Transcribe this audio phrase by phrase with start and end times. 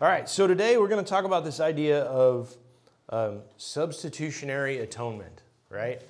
[0.00, 2.52] All right, so today we're going to talk about this idea of
[3.10, 6.02] um, substitutionary atonement, right?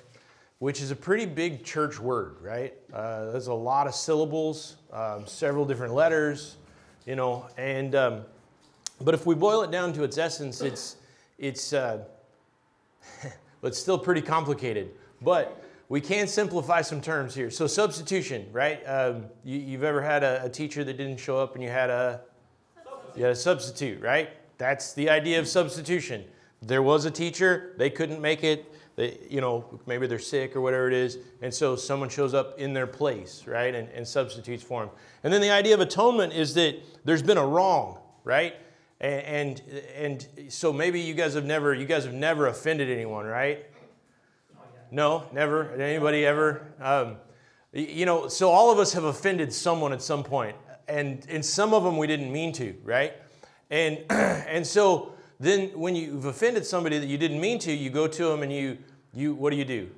[0.57, 2.73] Which is a pretty big church word, right?
[2.91, 6.55] Uh, there's a lot of syllables, um, several different letters,
[7.05, 8.21] you know, and um,
[9.01, 10.95] but if we boil it down to its essence, it's
[11.37, 12.05] it's uh,
[13.61, 14.89] it's still pretty complicated,
[15.21, 17.51] but we can simplify some terms here.
[17.51, 18.81] So substitution, right?
[18.87, 21.91] Um, you, have ever had a, a teacher that didn't show up and you had
[21.91, 22.21] a
[23.15, 24.29] you had a substitute, right?
[24.57, 26.23] That's the idea of substitution.
[26.61, 30.61] There was a teacher, they couldn't make it, they, you know, maybe they're sick or
[30.61, 34.63] whatever it is, and so someone shows up in their place, right, and, and substitutes
[34.63, 34.95] for them.
[35.23, 38.55] And then the idea of atonement is that there's been a wrong, right?
[39.01, 43.25] And, and, and so maybe you guys have never, you guys have never offended anyone,
[43.25, 43.65] right?
[44.91, 45.71] No, never.
[45.73, 46.65] Anybody ever?
[46.79, 47.17] Um,
[47.73, 50.55] you know, so all of us have offended someone at some point
[50.87, 53.13] and and some of them we didn't mean to, right?
[53.69, 58.07] And and so then when you've offended somebody that you didn't mean to, you go
[58.07, 58.77] to them and you
[59.13, 59.89] you what do you do?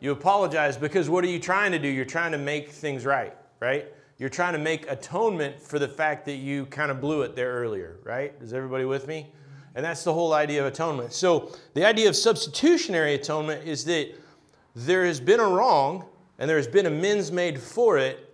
[0.00, 1.88] You apologize because what are you trying to do?
[1.88, 3.86] You're trying to make things right, right?
[4.18, 7.52] You're trying to make atonement for the fact that you kind of blew it there
[7.52, 8.32] earlier, right?
[8.40, 9.26] Is everybody with me?
[9.74, 11.12] And that's the whole idea of atonement.
[11.12, 14.12] So the idea of substitutionary atonement is that
[14.74, 16.04] there has been a wrong
[16.38, 18.27] and there has been amends made for it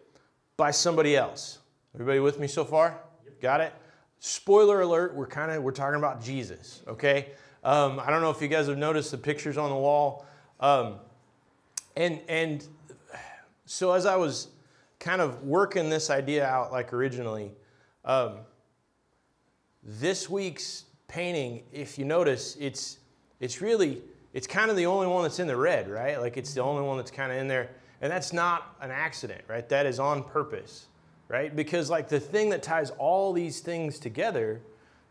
[0.57, 1.59] by somebody else.
[1.95, 2.99] Everybody with me so far?
[3.41, 3.73] Got it?
[4.21, 7.33] Spoiler alert, we're kind of we're talking about Jesus, okay?
[7.63, 10.27] Um, I don't know if you guys have noticed the pictures on the wall.
[10.61, 10.97] Um,
[11.97, 12.67] and and
[13.67, 14.49] so as I was
[14.99, 17.53] kind of working this idea out like originally,
[18.05, 18.39] um,
[19.83, 22.99] this week's painting, if you notice, it's
[23.41, 24.03] it's really
[24.33, 26.21] it's kind of the only one that's in the red, right?
[26.21, 27.71] Like it's the only one that's kind of in there.
[28.05, 29.67] And that's not an accident, right?
[29.71, 30.89] That is on purpose,
[31.29, 31.57] right?
[31.57, 34.61] Because, like, the thing that ties all these things together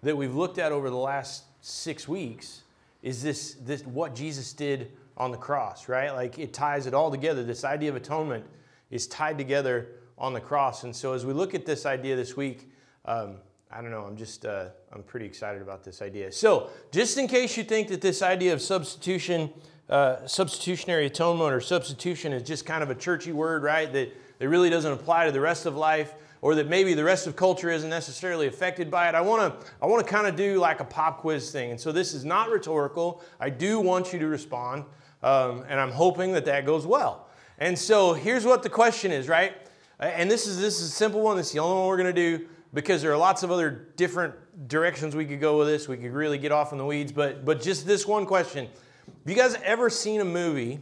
[0.03, 2.61] that we've looked at over the last six weeks
[3.01, 6.13] is this, this what Jesus did on the cross, right?
[6.13, 7.43] Like, it ties it all together.
[7.43, 8.45] This idea of atonement
[8.91, 9.87] is tied together
[10.19, 10.83] on the cross.
[10.83, 12.69] And so, as we look at this idea this week,
[13.05, 13.37] um,
[13.71, 16.31] I don't know, I'm just, uh, I'm pretty excited about this idea.
[16.31, 19.51] So, just in case you think that this idea of substitution,
[19.89, 23.91] uh, substitutionary atonement or substitution is just kind of a churchy word, right?
[23.91, 27.27] That, that really doesn't apply to the rest of life, or that maybe the rest
[27.27, 29.15] of culture isn't necessarily affected by it.
[29.15, 31.79] I want to I want to kind of do like a pop quiz thing, and
[31.79, 33.21] so this is not rhetorical.
[33.39, 34.85] I do want you to respond,
[35.21, 37.27] um, and I'm hoping that that goes well.
[37.59, 39.53] And so here's what the question is, right?
[39.99, 41.37] And this is this is a simple one.
[41.37, 43.87] This is the only one we're going to do because there are lots of other
[43.95, 44.33] different
[44.67, 45.87] directions we could go with this.
[45.87, 48.67] We could really get off in the weeds, but but just this one question
[49.05, 50.79] have you guys ever seen a movie?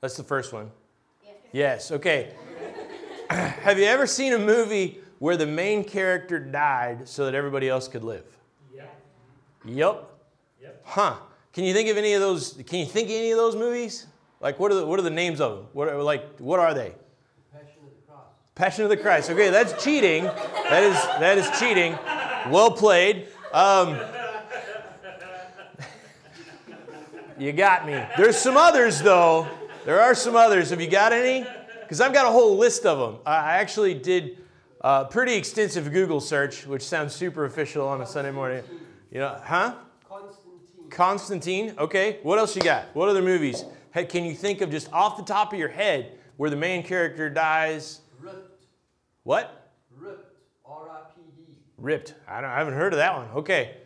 [0.00, 0.70] That's the first one.
[1.52, 2.34] Yes, okay.
[3.30, 7.88] Have you ever seen a movie where the main character died so that everybody else
[7.88, 8.24] could live?
[8.74, 8.82] Yeah.
[9.64, 10.10] Yep.
[10.60, 10.82] Yep.
[10.84, 11.16] Huh.
[11.52, 12.60] Can you think of any of those?
[12.66, 14.06] Can you think of any of those movies?
[14.40, 15.66] Like, what are the, what are the names of them?
[15.72, 16.92] What are, like, what are they?
[17.52, 18.54] Passion of the Christ.
[18.54, 19.30] Passion of the Christ.
[19.30, 20.24] Okay, that's cheating.
[20.24, 21.92] That is that is cheating.
[22.52, 23.28] Well played.
[23.52, 23.98] Um,
[27.38, 28.00] You got me.
[28.16, 29.48] There's some others, though.
[29.84, 30.70] There are some others.
[30.70, 31.44] Have you got any?
[31.80, 33.20] Because I've got a whole list of them.
[33.26, 34.38] I actually did
[34.80, 38.62] a pretty extensive Google search, which sounds super official on a Sunday morning.
[39.10, 39.74] You know, huh?
[40.08, 40.90] Constantine.
[40.90, 41.74] Constantine.
[41.78, 42.18] Okay.
[42.22, 42.94] What else you got?
[42.94, 43.64] What other movies?
[43.92, 46.84] Hey, can you think of just off the top of your head where the main
[46.84, 48.00] character dies?
[48.20, 48.64] Ripped.
[49.24, 49.72] What?
[49.96, 50.36] Ripped.
[50.64, 51.42] R-I-P-D.
[51.78, 52.14] Ripped.
[52.28, 53.28] I, don't, I haven't heard of that one.
[53.36, 53.76] Okay.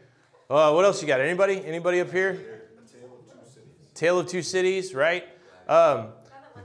[0.50, 1.20] Uh, what else you got?
[1.20, 1.64] Anybody?
[1.64, 2.57] Anybody up here?
[3.98, 5.24] Tale of Two Cities, right?
[5.66, 6.10] Um,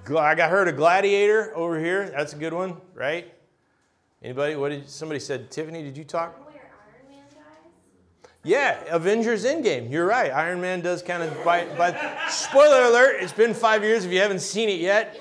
[0.05, 2.11] I got heard a Gladiator over here.
[2.11, 3.33] That's a good one, right?
[4.21, 4.55] Anybody?
[4.55, 5.49] What did somebody said?
[5.49, 6.39] Tiffany, did you talk?
[8.43, 9.89] Yeah, Avengers Endgame.
[9.89, 10.31] You're right.
[10.31, 11.75] Iron Man does kind of bite.
[11.75, 11.97] But
[12.29, 14.05] spoiler alert: it's been five years.
[14.05, 15.19] If you haven't seen it yet,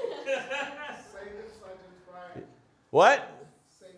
[2.91, 3.47] what?
[3.81, 3.89] Save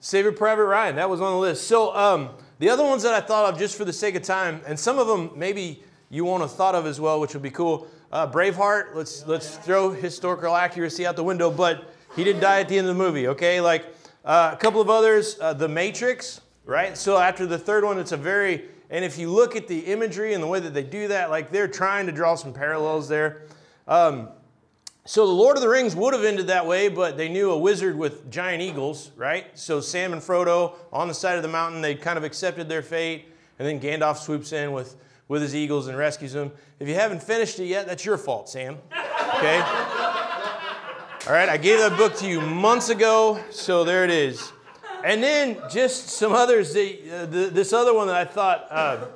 [0.00, 0.96] Saving Private Ryan.
[0.96, 1.66] That was on the list.
[1.66, 2.28] So um,
[2.58, 4.98] the other ones that I thought of, just for the sake of time, and some
[4.98, 7.88] of them maybe you won't have thought of as well, which would be cool.
[8.12, 12.68] Uh, Braveheart, let's, let's throw historical accuracy out the window, but he did die at
[12.68, 13.60] the end of the movie, okay?
[13.60, 13.84] Like
[14.24, 16.96] uh, a couple of others, uh, The Matrix, right?
[16.96, 20.34] So after the third one, it's a very, and if you look at the imagery
[20.34, 23.42] and the way that they do that, like they're trying to draw some parallels there.
[23.88, 24.28] Um,
[25.04, 27.58] so the Lord of the Rings would have ended that way, but they knew a
[27.58, 29.46] wizard with giant eagles, right?
[29.54, 32.82] So Sam and Frodo on the side of the mountain, they kind of accepted their
[32.82, 33.26] fate,
[33.58, 34.96] and then Gandalf swoops in with
[35.28, 36.52] with his eagles and rescues them.
[36.78, 38.78] If you haven't finished it yet, that's your fault, Sam.
[39.36, 39.60] Okay?
[41.26, 44.52] All right, I gave that book to you months ago, so there it is.
[45.04, 46.72] and then just some others.
[46.72, 49.06] The, uh, the, this other one that I thought uh,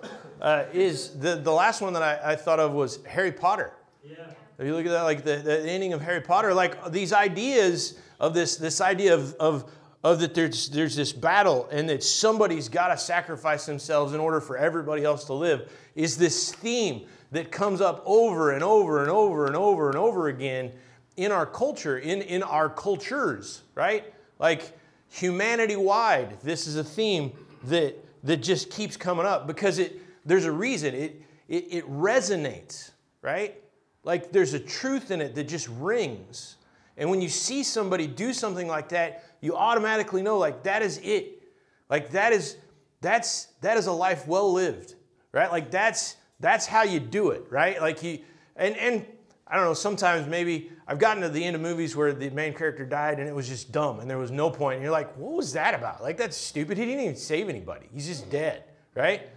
[0.41, 3.73] uh, is the, the last one that I, I thought of was Harry Potter.
[4.05, 4.15] Yeah.
[4.59, 7.99] If you look at that, like the, the ending of Harry Potter, like these ideas
[8.19, 9.71] of this, this idea of, of,
[10.03, 14.41] of that there's, there's this battle and that somebody's got to sacrifice themselves in order
[14.41, 19.11] for everybody else to live is this theme that comes up over and over and
[19.11, 20.73] over and over and over again
[21.17, 24.13] in our culture, in, in our cultures, right?
[24.39, 24.77] Like
[25.11, 27.33] humanity wide, this is a theme
[27.65, 27.95] that,
[28.25, 30.95] that just keeps coming up because it, there's a reason.
[30.95, 33.61] It, it, it resonates, right?
[34.03, 36.57] Like there's a truth in it that just rings.
[36.97, 40.99] And when you see somebody do something like that, you automatically know like that is
[41.03, 41.43] it.
[41.89, 42.57] Like that is
[43.01, 44.95] that's that is a life well lived,
[45.33, 45.51] right?
[45.51, 47.81] Like that's that's how you do it, right?
[47.81, 48.21] Like you
[48.57, 49.07] and and
[49.47, 52.55] I don't know, sometimes maybe I've gotten to the end of movies where the main
[52.55, 54.77] character died and it was just dumb and there was no point.
[54.77, 56.03] And you're like, what was that about?
[56.03, 56.79] Like that's stupid.
[56.79, 57.87] He didn't even save anybody.
[57.93, 58.65] He's just dead,
[58.95, 59.29] right?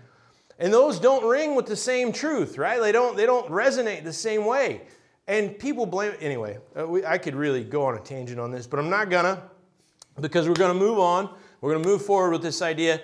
[0.60, 2.80] And those don't ring with the same truth, right?
[2.80, 4.84] They don't, they don't resonate the same way.
[5.28, 8.68] And people blame, anyway, uh, we, I could really go on a tangent on this,
[8.68, 9.42] but I'm not gonna
[10.20, 11.30] because we're gonna move on.
[11.62, 13.02] We're gonna move forward with this idea.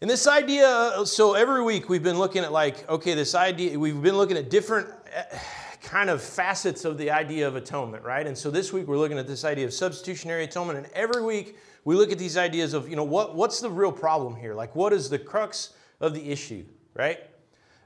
[0.00, 4.00] And this idea, so every week we've been looking at like, okay, this idea, we've
[4.00, 5.36] been looking at different uh,
[5.82, 8.26] kind of facets of the idea of atonement, right?
[8.26, 10.78] And so this week we're looking at this idea of substitutionary atonement.
[10.78, 13.90] And every week we look at these ideas of, you know, what, what's the real
[13.90, 14.54] problem here?
[14.54, 16.64] Like, what is the crux of the issue,
[16.94, 17.18] right?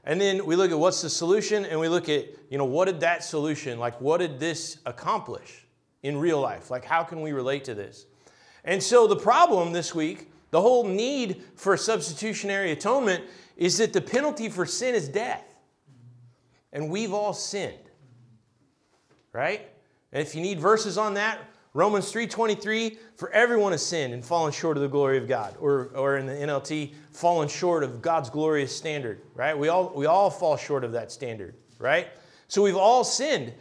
[0.03, 2.85] And then we look at what's the solution and we look at, you know, what
[2.85, 5.65] did that solution, like what did this accomplish
[6.03, 6.69] in real life?
[6.69, 8.05] Like how can we relate to this?
[8.63, 13.23] And so the problem this week, the whole need for substitutionary atonement
[13.57, 15.43] is that the penalty for sin is death.
[16.71, 17.77] And we've all sinned.
[19.31, 19.67] Right?
[20.11, 21.39] And if you need verses on that,
[21.75, 25.55] Romans 3:23, for everyone has sinned and fallen short of the glory of God.
[25.59, 29.57] Or, or in the NLT, fallen short of God's glorious standard, right?
[29.57, 32.09] We all, we all fall short of that standard, right?
[32.47, 33.53] So we've all sinned.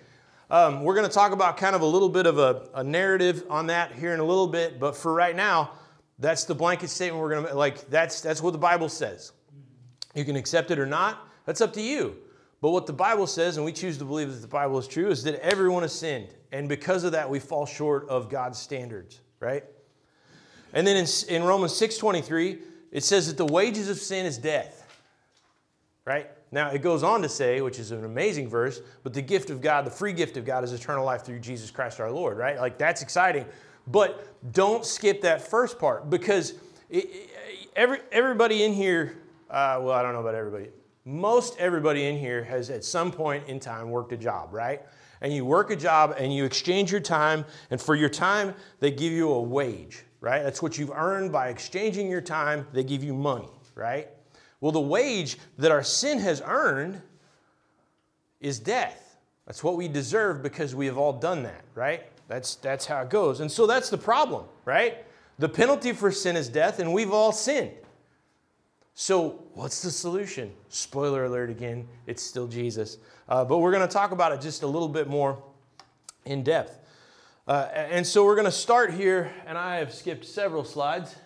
[0.53, 3.43] Um, we're going to talk about kind of a little bit of a, a narrative
[3.49, 5.71] on that here in a little bit, but for right now,
[6.19, 7.89] that's the blanket statement we're going to like.
[7.89, 9.33] That's that's what the Bible says.
[10.15, 11.27] You can accept it or not.
[11.47, 12.17] That's up to you.
[12.61, 15.09] But what the Bible says, and we choose to believe that the Bible is true,
[15.09, 16.29] is that everyone has sinned.
[16.53, 19.65] And because of that, we fall short of God's standards, right?
[20.75, 22.61] And then in, in Romans 6.23,
[22.93, 24.87] it says that the wages of sin is death,
[26.05, 26.29] right?
[26.53, 29.63] Now, it goes on to say, which is an amazing verse, but the gift of
[29.63, 32.59] God, the free gift of God is eternal life through Jesus Christ our Lord, right?
[32.59, 33.47] Like, that's exciting.
[33.87, 36.55] But don't skip that first part because
[36.91, 37.31] it,
[37.75, 39.17] every, everybody in here,
[39.51, 40.69] uh, well, I don't know about everybody,
[41.07, 44.83] most everybody in here has at some point in time worked a job, right?
[45.23, 48.91] And you work a job and you exchange your time, and for your time, they
[48.91, 50.43] give you a wage, right?
[50.43, 54.09] That's what you've earned by exchanging your time, they give you money, right?
[54.63, 57.03] Well, the wage that our sin has earned
[58.41, 59.17] is death.
[59.45, 62.05] That's what we deserve because we have all done that, right?
[62.29, 63.41] That's, that's how it goes.
[63.41, 65.05] And so that's the problem, right?
[65.41, 67.73] The penalty for sin is death, and we've all sinned.
[68.95, 70.53] So, what's the solution?
[70.69, 72.99] Spoiler alert again, it's still Jesus.
[73.29, 75.43] Uh, but we're going to talk about it just a little bit more
[76.25, 76.79] in depth.
[77.49, 81.17] Uh, and so, we're going to start here, and I have skipped several slides.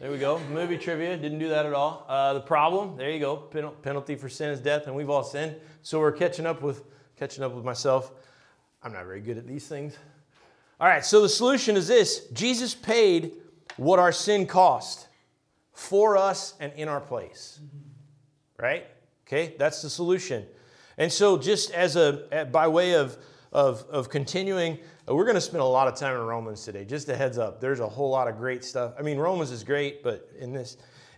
[0.00, 0.38] There we go.
[0.52, 1.16] Movie trivia.
[1.16, 2.06] Didn't do that at all.
[2.08, 2.96] Uh, the problem.
[2.96, 3.36] There you go.
[3.36, 5.56] Pen- penalty for sin is death, and we've all sinned.
[5.82, 6.84] So we're catching up with
[7.16, 8.12] catching up with myself.
[8.80, 9.98] I'm not very good at these things.
[10.78, 11.04] All right.
[11.04, 13.32] So the solution is this: Jesus paid
[13.76, 15.08] what our sin cost
[15.72, 17.58] for us and in our place.
[18.56, 18.86] Right?
[19.26, 19.56] Okay.
[19.58, 20.46] That's the solution.
[20.96, 23.18] And so, just as a by way of
[23.52, 24.78] of, of continuing
[25.14, 26.84] we're going to spend a lot of time in Romans today.
[26.84, 28.94] Just a heads up, there's a whole lot of great stuff.
[28.98, 30.76] I mean, Romans is great, but in this.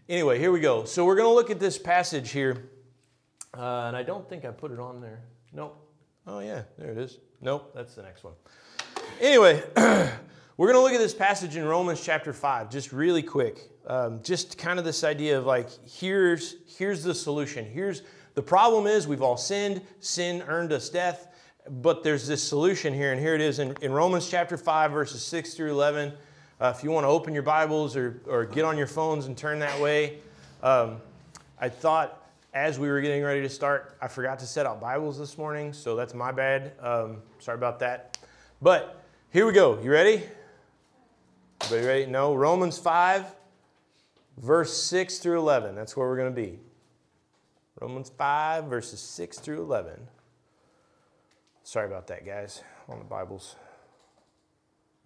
[0.08, 0.84] Anyway, here we go.
[0.84, 2.70] So we're going to look at this passage here.
[3.56, 5.22] Uh, and I don't think I put it on there.
[5.52, 5.76] Nope.
[6.26, 7.18] Oh, yeah, there it is.
[7.40, 8.34] Nope, that's the next one.
[9.20, 13.70] Anyway, we're going to look at this passage in Romans chapter 5, just really quick.
[13.86, 17.64] Um, just kind of this idea of like, here's, here's the solution.
[17.64, 18.02] Here's
[18.34, 21.29] the problem is we've all sinned, sin earned us death
[21.68, 25.22] but there's this solution here, and here it is in, in Romans chapter 5, verses
[25.22, 26.12] 6 through 11.
[26.60, 29.36] Uh, if you want to open your Bibles or, or get on your phones and
[29.36, 30.18] turn that way,
[30.62, 31.00] um,
[31.60, 32.20] I thought
[32.52, 35.72] as we were getting ready to start, I forgot to set out Bibles this morning,
[35.72, 36.72] so that's my bad.
[36.80, 38.18] Um, sorry about that.
[38.60, 39.02] But
[39.32, 39.80] here we go.
[39.80, 40.24] You ready?
[41.62, 42.06] Everybody ready?
[42.10, 42.34] No.
[42.34, 43.24] Romans 5,
[44.38, 45.76] verse 6 through 11.
[45.76, 46.58] That's where we're going to be.
[47.80, 50.08] Romans 5, verses 6 through 11.
[51.70, 53.54] Sorry about that, guys, on the Bibles.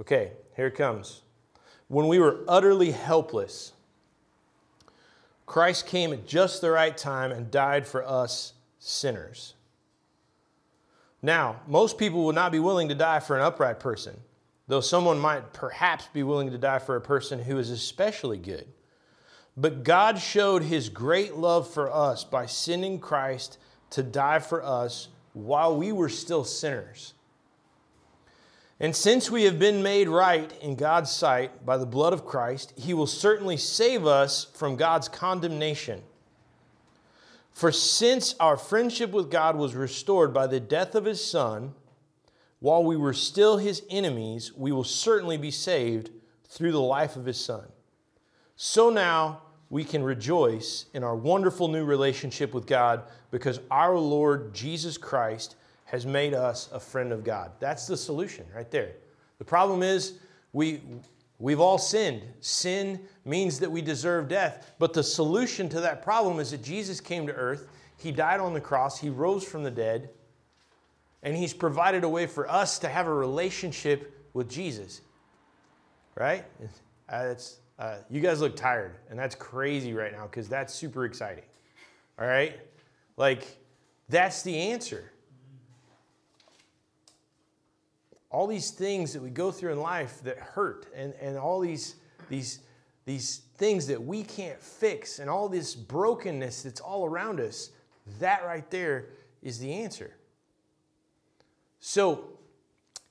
[0.00, 1.20] Okay, here it comes.
[1.88, 3.74] when we were utterly helpless,
[5.44, 9.52] Christ came at just the right time and died for us sinners.
[11.20, 14.18] Now, most people would not be willing to die for an upright person,
[14.66, 18.66] though someone might perhaps be willing to die for a person who is especially good.
[19.54, 23.58] But God showed his great love for us by sending Christ
[23.90, 27.12] to die for us while we were still sinners.
[28.80, 32.72] And since we have been made right in God's sight by the blood of Christ,
[32.76, 36.02] he will certainly save us from God's condemnation.
[37.52, 41.74] For since our friendship with God was restored by the death of his Son,
[42.58, 46.10] while we were still his enemies, we will certainly be saved
[46.48, 47.66] through the life of his Son.
[48.56, 54.54] So now we can rejoice in our wonderful new relationship with God because our Lord
[54.54, 57.52] Jesus Christ has made us a friend of God.
[57.60, 58.92] That's the solution right there.
[59.38, 60.14] The problem is
[60.52, 60.80] we
[61.38, 62.22] we've all sinned.
[62.40, 67.00] Sin means that we deserve death, but the solution to that problem is that Jesus
[67.00, 70.10] came to earth, he died on the cross, he rose from the dead,
[71.22, 75.00] and he's provided a way for us to have a relationship with Jesus.
[76.14, 76.44] Right?
[77.08, 81.44] It's, uh, you guys look tired, and that's crazy right now because that's super exciting.
[82.18, 82.58] All right?
[83.16, 83.58] Like,
[84.08, 85.12] that's the answer.
[88.34, 91.94] all these things that we go through in life that hurt and, and all these,
[92.28, 92.58] these,
[93.04, 97.70] these things that we can't fix and all this brokenness that's all around us,
[98.18, 99.06] that right there
[99.40, 100.16] is the answer.
[101.78, 102.24] So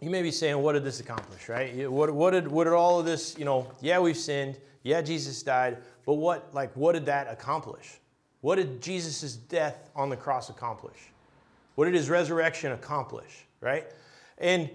[0.04, 1.90] you may be saying, what did this accomplish, right?
[1.90, 5.42] What, what, did, what did all of this, you know, yeah, we've sinned, yeah, Jesus
[5.42, 8.00] died, but what, like, what did that accomplish?
[8.42, 10.98] What did Jesus' death on the cross accomplish?
[11.76, 13.86] What did his resurrection accomplish, right?
[14.40, 14.70] And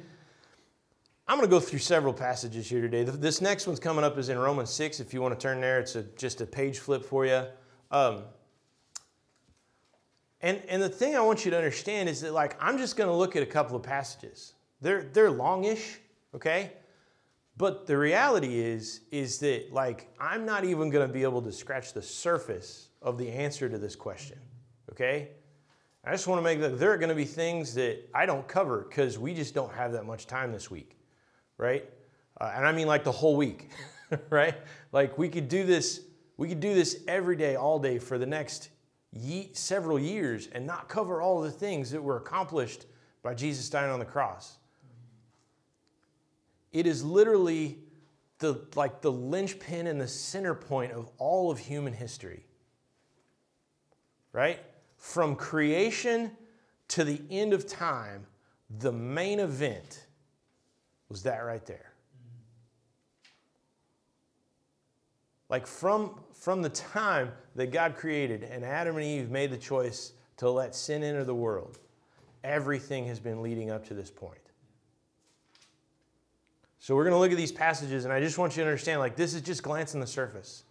[1.29, 3.05] I'm going to go through several passages here today.
[3.05, 4.99] This next one's coming up is in Romans 6.
[4.99, 7.45] If you want to turn there, it's a, just a page flip for you.
[7.91, 8.23] Um,
[10.41, 13.11] and, and the thing I want you to understand is that, like, I'm just going
[13.11, 14.55] to look at a couple of passages.
[14.81, 15.99] They're, they're longish,
[16.35, 16.73] okay?
[17.57, 21.53] But the reality is, is that, like, I'm not even going to be able to
[21.53, 24.39] scratch the surface of the answer to this question,
[24.93, 25.31] okay?
[26.05, 28.47] I just want to make that there are going to be things that I don't
[28.47, 30.99] cover because we just don't have that much time this week
[31.59, 31.85] right?
[32.41, 33.69] Uh, and I mean like the whole week,
[34.31, 34.55] right?
[34.93, 36.01] Like we could do this,
[36.39, 38.71] we could do this every day, all day for the next
[39.13, 42.87] ye- several years and not cover all the things that were accomplished
[43.23, 44.58] by Jesus dying on the cross.
[46.73, 47.79] It is literally
[48.39, 52.45] the like the linchpin and the center point of all of human history.
[54.33, 54.61] Right?
[54.97, 56.31] From creation
[56.89, 58.27] to the end of time,
[58.79, 60.07] the main event
[61.09, 61.93] was that right there.
[65.49, 70.13] Like from, from the time that God created and Adam and Eve made the choice
[70.37, 71.79] to let sin enter the world,
[72.45, 74.48] everything has been leading up to this point.
[76.81, 79.01] So we're going to look at these passages, and I just want you to understand
[79.01, 80.65] like, this is just glancing the surface.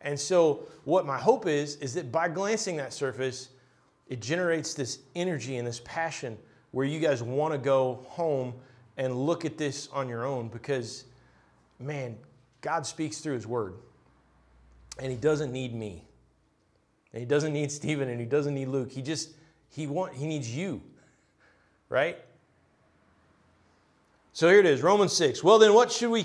[0.00, 3.48] And so, what my hope is, is that by glancing that surface,
[4.08, 6.38] it generates this energy and this passion
[6.70, 8.54] where you guys want to go home
[8.96, 11.04] and look at this on your own because,
[11.80, 12.16] man,
[12.60, 13.74] God speaks through His Word.
[15.00, 16.04] And He doesn't need me.
[17.12, 18.92] And He doesn't need Stephen and He doesn't need Luke.
[18.92, 19.30] He just,
[19.68, 20.80] He, want, he needs you,
[21.88, 22.18] right?
[24.38, 25.42] So here it is, Romans 6.
[25.42, 26.24] Well, then what should we.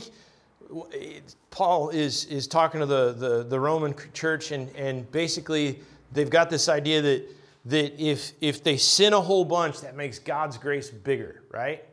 [1.49, 5.79] Paul is, is talking to the, the, the Roman church, and, and basically
[6.11, 7.27] they've got this idea that,
[7.65, 11.83] that if, if they sin a whole bunch, that makes God's grace bigger, right?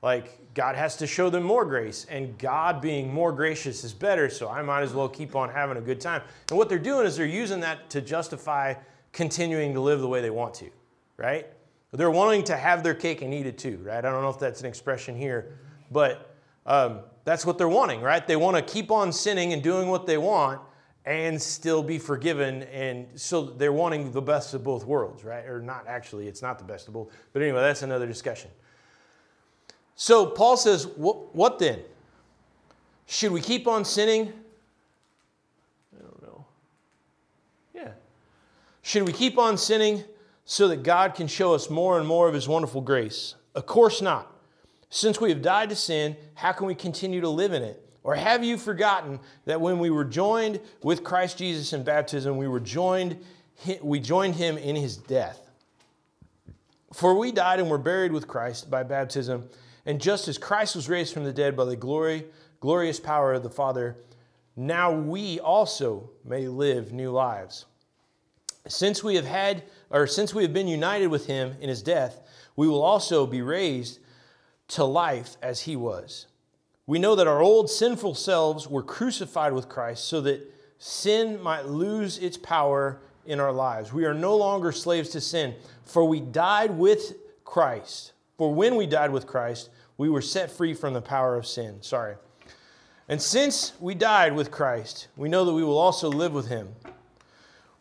[0.00, 4.30] like God has to show them more grace, and God being more gracious is better,
[4.30, 6.22] so I might as well keep on having a good time.
[6.48, 8.74] And what they're doing is they're using that to justify
[9.12, 10.70] continuing to live the way they want to,
[11.18, 11.46] right?
[11.96, 13.98] They're wanting to have their cake and eat it too, right?
[13.98, 15.58] I don't know if that's an expression here,
[15.92, 16.34] but
[16.66, 18.26] um, that's what they're wanting, right?
[18.26, 20.60] They want to keep on sinning and doing what they want
[21.04, 22.64] and still be forgiven.
[22.64, 25.44] And so they're wanting the best of both worlds, right?
[25.44, 27.12] Or not actually, it's not the best of both.
[27.32, 28.50] But anyway, that's another discussion.
[29.94, 31.80] So Paul says, What then?
[33.06, 34.32] Should we keep on sinning?
[35.96, 36.44] I don't know.
[37.72, 37.90] Yeah.
[38.82, 40.02] Should we keep on sinning
[40.44, 43.34] so that God can show us more and more of his wonderful grace?
[43.54, 44.30] Of course not.
[44.90, 47.80] Since we have died to sin, how can we continue to live in it?
[48.02, 52.48] Or have you forgotten that when we were joined with Christ Jesus in baptism, we
[52.48, 53.18] were joined
[53.80, 55.50] we joined him in his death?
[56.92, 59.48] For we died and were buried with Christ by baptism
[59.86, 62.24] and just as Christ was raised from the dead by the glory,
[62.60, 63.96] glorious power of the Father,
[64.56, 67.66] now we also may live new lives.
[68.66, 72.20] Since we have had, or since we have been united with him in his death,
[72.56, 73.98] we will also be raised
[74.68, 76.26] to life as he was.
[76.86, 81.66] We know that our old sinful selves were crucified with Christ so that sin might
[81.66, 83.92] lose its power in our lives.
[83.92, 85.54] We are no longer slaves to sin,
[85.84, 88.12] for we died with Christ.
[88.36, 91.82] For when we died with Christ, we were set free from the power of sin.
[91.82, 92.16] Sorry.
[93.08, 96.68] And since we died with Christ, we know that we will also live with him.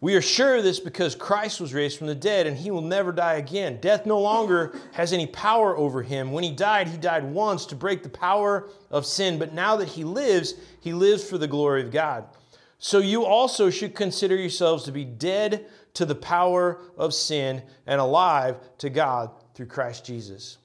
[0.03, 2.81] We are sure of this because Christ was raised from the dead and he will
[2.81, 3.79] never die again.
[3.79, 6.33] Death no longer has any power over him.
[6.33, 9.87] When he died, he died once to break the power of sin, but now that
[9.87, 12.25] he lives, he lives for the glory of God.
[12.79, 18.01] So you also should consider yourselves to be dead to the power of sin and
[18.01, 20.57] alive to God through Christ Jesus.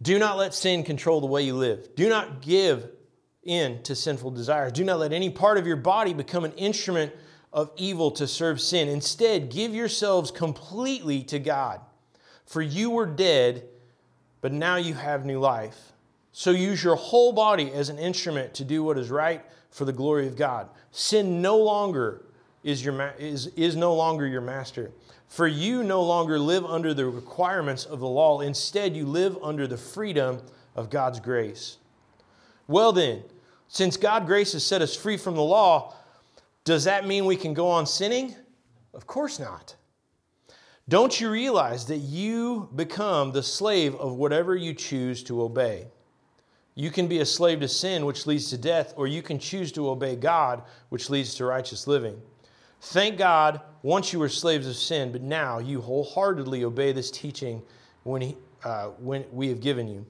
[0.00, 1.96] Do not let sin control the way you live.
[1.96, 2.88] Do not give
[3.44, 4.72] in to sinful desires.
[4.72, 7.12] Do not let any part of your body become an instrument
[7.52, 8.88] of evil to serve sin.
[8.88, 11.80] Instead, give yourselves completely to God.
[12.46, 13.64] For you were dead,
[14.40, 15.92] but now you have new life.
[16.32, 19.92] So use your whole body as an instrument to do what is right for the
[19.92, 20.68] glory of God.
[20.90, 22.22] Sin no longer
[22.62, 24.92] is, your ma- is, is no longer your master.
[25.28, 28.40] For you no longer live under the requirements of the law.
[28.40, 30.40] Instead, you live under the freedom
[30.74, 31.78] of God's grace.
[32.70, 33.24] Well, then,
[33.66, 35.92] since God grace has set us free from the law,
[36.62, 38.36] does that mean we can go on sinning?
[38.94, 39.74] Of course not.
[40.88, 45.88] Don't you realize that you become the slave of whatever you choose to obey?
[46.76, 49.72] You can be a slave to sin, which leads to death, or you can choose
[49.72, 52.22] to obey God, which leads to righteous living.
[52.82, 57.62] Thank God, once you were slaves of sin, but now you wholeheartedly obey this teaching
[58.04, 60.06] when, he, uh, when we have given you.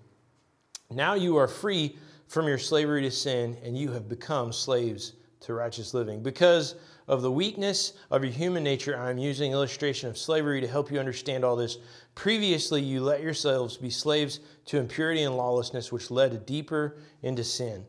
[0.91, 1.97] Now you are free
[2.31, 6.23] from your slavery to sin, and you have become slaves to righteous living.
[6.23, 6.77] Because
[7.09, 10.93] of the weakness of your human nature, I am using illustration of slavery to help
[10.93, 11.79] you understand all this.
[12.15, 17.85] Previously, you let yourselves be slaves to impurity and lawlessness, which led deeper into sin.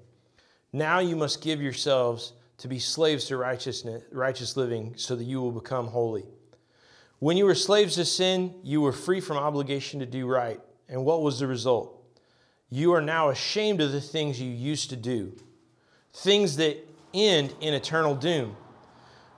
[0.74, 5.40] Now you must give yourselves to be slaves to righteousness, righteous living so that you
[5.40, 6.26] will become holy.
[7.20, 10.60] When you were slaves to sin, you were free from obligation to do right.
[10.90, 12.01] And what was the result?
[12.72, 15.34] You are now ashamed of the things you used to do,
[16.14, 16.78] things that
[17.14, 18.56] end in eternal doom.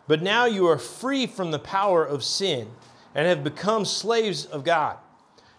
[0.07, 2.69] But now you are free from the power of sin
[3.13, 4.97] and have become slaves of God.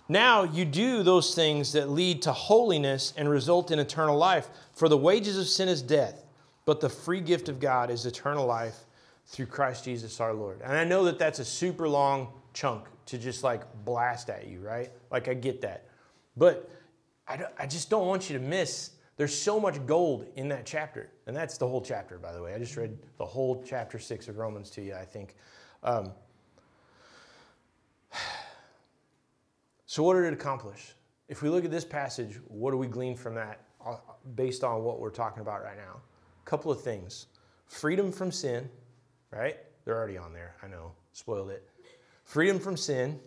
[0.08, 4.48] Now you do those things that lead to holiness and result in eternal life.
[4.72, 6.24] For the wages of sin is death
[6.64, 8.86] but the free gift of God is eternal life
[9.26, 10.60] through Christ Jesus our Lord.
[10.62, 14.60] And I know that that's a super long chunk to just like blast at you,
[14.60, 14.90] right?
[15.10, 15.86] Like I get that.
[16.36, 16.70] But
[17.26, 18.90] I, I just don't want you to miss.
[19.16, 21.10] There's so much gold in that chapter.
[21.26, 22.54] And that's the whole chapter, by the way.
[22.54, 25.36] I just read the whole chapter six of Romans to you, I think.
[25.82, 26.12] Um,
[29.86, 30.94] so, what did it accomplish?
[31.28, 33.96] If we look at this passage, what do we glean from that uh,
[34.34, 36.00] based on what we're talking about right now?
[36.42, 37.26] A couple of things
[37.66, 38.68] freedom from sin,
[39.30, 39.56] right?
[39.84, 41.68] They're already on there, I know, spoiled it.
[42.24, 43.18] Freedom from sin,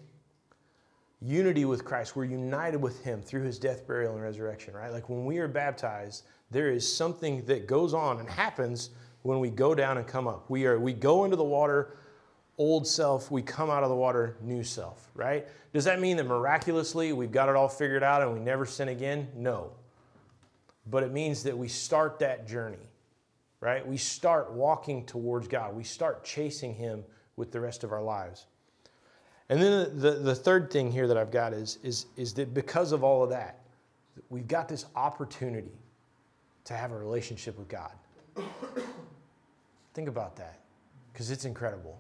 [1.22, 2.16] unity with Christ.
[2.16, 4.92] We're united with Him through His death, burial, and resurrection, right?
[4.92, 8.92] Like when we are baptized, there is something that goes on and happens
[9.24, 10.50] when we go down and come up.
[10.50, 11.98] We are we go into the water,
[12.58, 15.48] old self, we come out of the water, new self, right?
[15.74, 18.88] Does that mean that miraculously we've got it all figured out and we never sin
[18.88, 19.28] again?
[19.36, 19.72] No.
[20.90, 22.88] But it means that we start that journey
[23.60, 23.86] right?
[23.86, 25.76] We start walking towards God.
[25.76, 27.04] We start chasing Him
[27.36, 28.46] with the rest of our lives.
[29.50, 32.92] And then the, the third thing here that I've got is, is, is that because
[32.92, 33.60] of all of that,
[34.30, 35.72] we've got this opportunity
[36.66, 37.92] to have a relationship with God.
[39.94, 40.60] Think about that,
[41.14, 42.00] because it's incredible.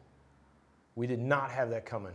[0.95, 2.13] We did not have that coming.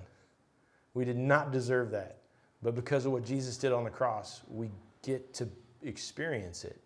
[0.95, 2.19] We did not deserve that.
[2.63, 4.71] But because of what Jesus did on the cross, we
[5.03, 5.49] get to
[5.83, 6.79] experience it.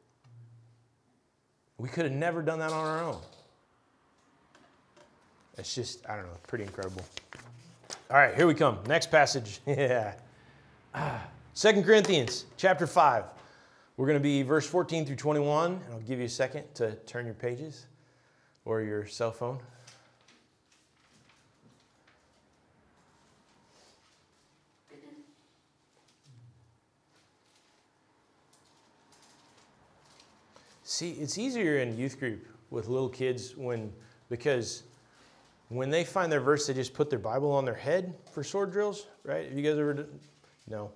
[1.79, 3.21] We could have never done that on our own.
[5.59, 7.05] It's just, I don't know, pretty incredible.
[8.09, 8.79] All right, here we come.
[8.87, 9.59] Next passage.
[9.67, 10.15] yeah.
[11.55, 13.25] Second Corinthians chapter 5.
[13.97, 16.95] We're going to be verse 14 through 21, and I'll give you a second to
[17.07, 17.87] turn your pages
[18.65, 19.59] or your cell phone.
[30.85, 33.93] See, it's easier in youth group with little kids when
[34.29, 34.85] because
[35.69, 38.73] when they find their verse, they just put their Bible on their head for sword
[38.73, 39.49] drills, right?
[39.49, 40.21] Have you guys ever done?
[40.69, 40.93] No.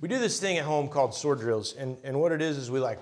[0.00, 2.70] We do this thing at home called sword drills, and, and what it is is
[2.70, 3.00] we like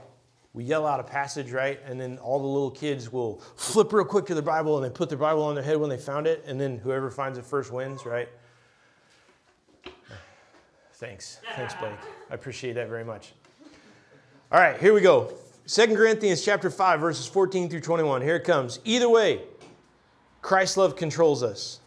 [0.56, 1.78] we yell out a passage, right?
[1.84, 4.88] And then all the little kids will flip real quick to the Bible and they
[4.88, 7.44] put their Bible on their head when they found it, and then whoever finds it
[7.44, 8.30] first wins, right?
[10.94, 11.40] Thanks.
[11.56, 11.92] Thanks, Blake.
[12.30, 13.34] I appreciate that very much.
[14.50, 15.34] All right, here we go.
[15.66, 18.22] Second Corinthians chapter 5, verses 14 through 21.
[18.22, 18.80] Here it comes.
[18.86, 19.42] Either way,
[20.46, 21.80] Christ's love controls us.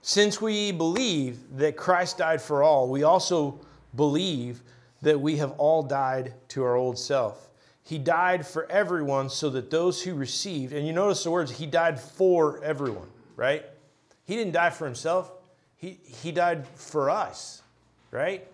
[0.00, 3.60] Since we believe that Christ died for all, we also
[3.94, 4.62] believe
[5.02, 7.50] that we have all died to our old self.
[7.82, 11.66] He died for everyone so that those who received, and you notice the words, He
[11.66, 13.66] died for everyone, right?
[14.24, 15.30] He didn't die for Himself,
[15.76, 17.60] He, he died for us,
[18.10, 18.48] right?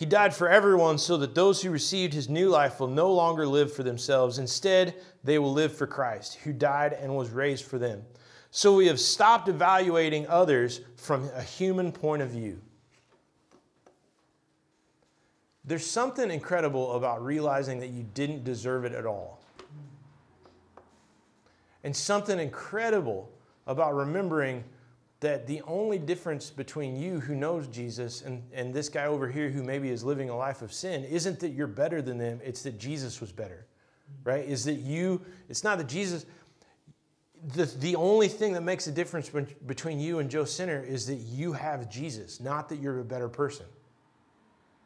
[0.00, 3.46] He died for everyone so that those who received his new life will no longer
[3.46, 4.38] live for themselves.
[4.38, 8.02] Instead, they will live for Christ, who died and was raised for them.
[8.50, 12.60] So we have stopped evaluating others from a human point of view.
[15.64, 19.40] There's something incredible about realizing that you didn't deserve it at all.
[21.84, 23.30] And something incredible
[23.66, 24.64] about remembering
[25.20, 29.50] that the only difference between you who knows Jesus and, and this guy over here
[29.50, 32.62] who maybe is living a life of sin isn't that you're better than them, it's
[32.62, 33.66] that Jesus was better,
[34.24, 34.44] right?
[34.46, 36.26] Is that you, it's not that Jesus,
[37.54, 39.30] the, the only thing that makes a difference
[39.66, 43.28] between you and Joe Sinner is that you have Jesus, not that you're a better
[43.28, 43.66] person,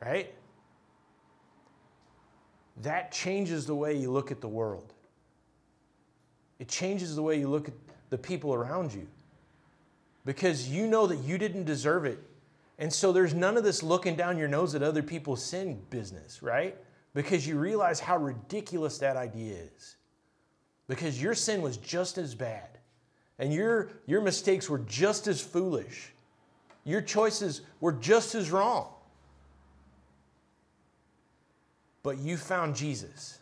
[0.01, 0.33] right?
[2.83, 4.93] That changes the way you look at the world.
[6.59, 7.75] It changes the way you look at
[8.11, 9.07] the people around you
[10.25, 12.19] because you know that you didn't deserve it.
[12.79, 16.43] And so there's none of this looking down your nose at other people's sin business,
[16.43, 16.77] right?
[17.14, 19.96] Because you realize how ridiculous that idea is.
[20.88, 22.68] Because your sin was just as bad,
[23.38, 26.12] and your, your mistakes were just as foolish.
[26.85, 28.88] Your choices were just as wrong.
[32.03, 33.38] But you found Jesus.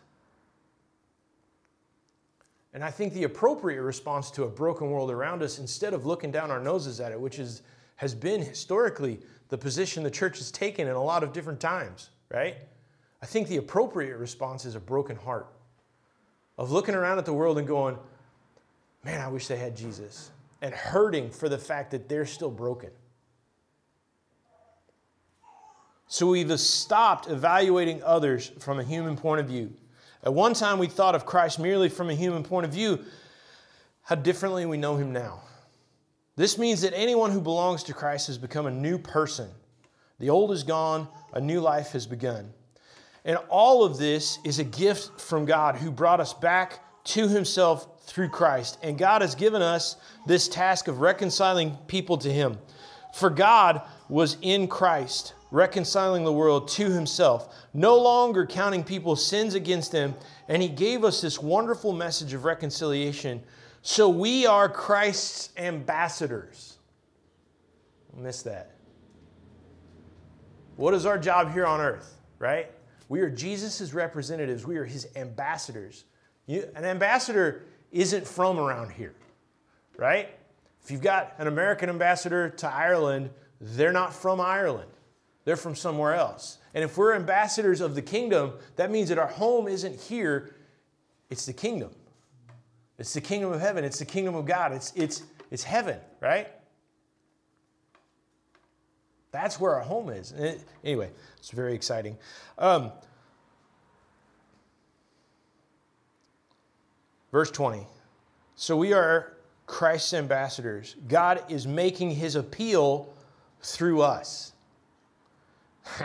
[2.75, 6.31] And I think the appropriate response to a broken world around us, instead of looking
[6.31, 7.63] down our noses at it, which is,
[7.97, 12.11] has been historically the position the church has taken in a lot of different times,
[12.31, 12.57] right?
[13.23, 15.47] I think the appropriate response is a broken heart
[16.59, 17.97] of looking around at the world and going,
[19.05, 20.31] man, I wish they had Jesus,
[20.61, 22.91] and hurting for the fact that they're still broken.
[26.09, 29.73] So we've stopped evaluating others from a human point of view.
[30.25, 33.05] At one time, we thought of Christ merely from a human point of view.
[34.03, 35.41] How differently we know him now.
[36.37, 39.49] This means that anyone who belongs to Christ has become a new person.
[40.19, 42.53] The old is gone, a new life has begun.
[43.25, 48.05] And all of this is a gift from God who brought us back to himself
[48.07, 48.79] through Christ.
[48.83, 52.59] And God has given us this task of reconciling people to him.
[53.15, 59.55] For God was in Christ reconciling the world to himself, no longer counting people's sins
[59.55, 60.15] against them.
[60.49, 63.43] And he gave us this wonderful message of reconciliation.
[63.83, 66.79] So we are Christ's ambassadors.
[68.17, 68.73] Miss that.
[70.77, 72.71] What is our job here on earth, right?
[73.13, 76.05] We are Jesus' representatives, we are his ambassadors.
[76.47, 79.13] You, an ambassador isn't from around here,
[79.99, 80.31] right?
[80.83, 83.29] If you've got an American ambassador to Ireland,
[83.61, 84.91] they're not from Ireland.
[85.45, 86.57] They're from somewhere else.
[86.73, 90.57] And if we're ambassadors of the kingdom, that means that our home isn't here,
[91.29, 91.91] it's the kingdom.
[92.99, 96.49] It's the kingdom of heaven, it's the kingdom of God, it's, it's, it's heaven, right?
[99.33, 100.33] That's where our home is.
[100.33, 102.17] It, anyway, it's very exciting.
[102.59, 102.93] Um,
[107.33, 107.87] verse 20.
[108.55, 109.33] So we are
[109.67, 110.97] Christ's ambassadors.
[111.09, 113.13] God is making his appeal
[113.63, 114.53] through us.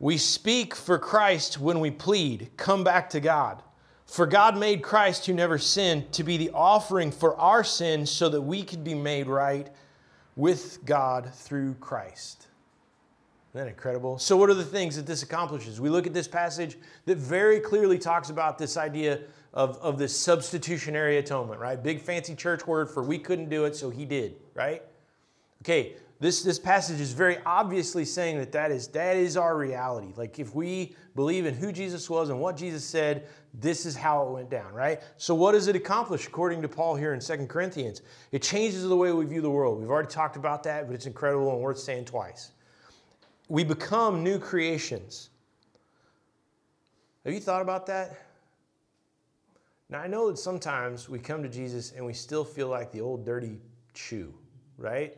[0.00, 3.62] we speak for Christ when we plead, come back to God.
[4.04, 8.28] For God made Christ, who never sinned, to be the offering for our sins so
[8.30, 9.68] that we could be made right
[10.38, 12.46] with God through Christ.
[13.50, 14.18] Isn't that incredible?
[14.18, 15.80] So, what are the things that this accomplishes?
[15.80, 19.20] We look at this passage that very clearly talks about this idea
[19.52, 21.82] of, of this substitutionary atonement, right?
[21.82, 24.82] Big fancy church word for we couldn't do it, so he did, right?
[25.62, 30.12] Okay, this, this passage is very obviously saying that that is, that is our reality.
[30.16, 34.26] Like if we believe in who Jesus was and what Jesus said, this is how
[34.26, 35.00] it went down, right?
[35.16, 38.02] So what does it accomplish according to Paul here in 2 Corinthians?
[38.32, 39.78] It changes the way we view the world.
[39.78, 42.50] We've already talked about that, but it's incredible and worth saying twice.
[43.48, 45.30] We become new creations.
[47.24, 48.22] Have you thought about that?
[49.88, 53.00] Now, I know that sometimes we come to Jesus and we still feel like the
[53.00, 53.60] old dirty
[53.94, 54.34] shoe,
[54.76, 55.16] right?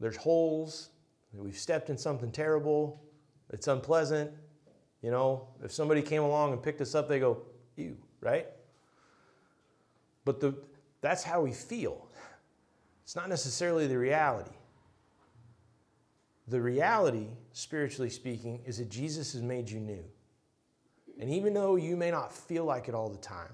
[0.00, 0.90] There's holes,
[1.32, 3.02] we've stepped in something terrible,
[3.50, 4.30] it's unpleasant.
[5.02, 7.42] You know, if somebody came along and picked us up, they go,
[7.76, 8.46] ew, right?
[10.24, 10.54] But the,
[11.00, 12.08] that's how we feel.
[13.04, 14.50] It's not necessarily the reality.
[16.48, 20.04] The reality, spiritually speaking, is that Jesus has made you new.
[21.20, 23.52] And even though you may not feel like it all the time,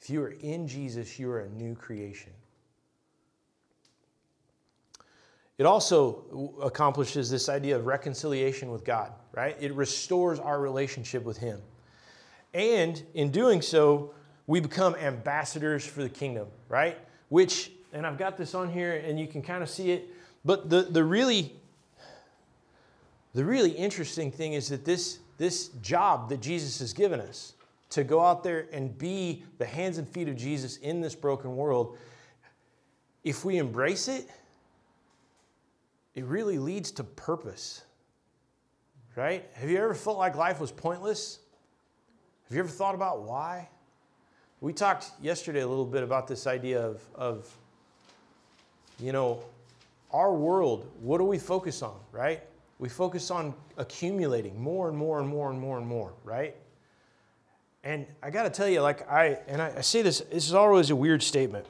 [0.00, 2.32] if you are in Jesus, you are a new creation.
[5.58, 9.56] It also accomplishes this idea of reconciliation with God, right?
[9.58, 11.60] It restores our relationship with Him.
[12.52, 14.12] And in doing so,
[14.46, 16.98] we become ambassadors for the kingdom, right?
[17.30, 20.08] Which, and I've got this on here and you can kind of see it,
[20.44, 21.52] but the, the really
[23.36, 27.52] the really interesting thing is that this, this job that Jesus has given us
[27.90, 31.54] to go out there and be the hands and feet of Jesus in this broken
[31.54, 31.98] world,
[33.24, 34.30] if we embrace it,
[36.16, 37.84] it really leads to purpose.
[39.14, 39.48] Right?
[39.54, 41.38] Have you ever felt like life was pointless?
[42.48, 43.68] Have you ever thought about why?
[44.60, 47.56] We talked yesterday a little bit about this idea of, of
[48.98, 49.42] you know,
[50.10, 52.42] our world, what do we focus on, right?
[52.78, 56.56] We focus on accumulating more and more and more and more and more, right?
[57.84, 60.54] And I got to tell you, like I, and I, I say this, this is
[60.54, 61.66] always a weird statement,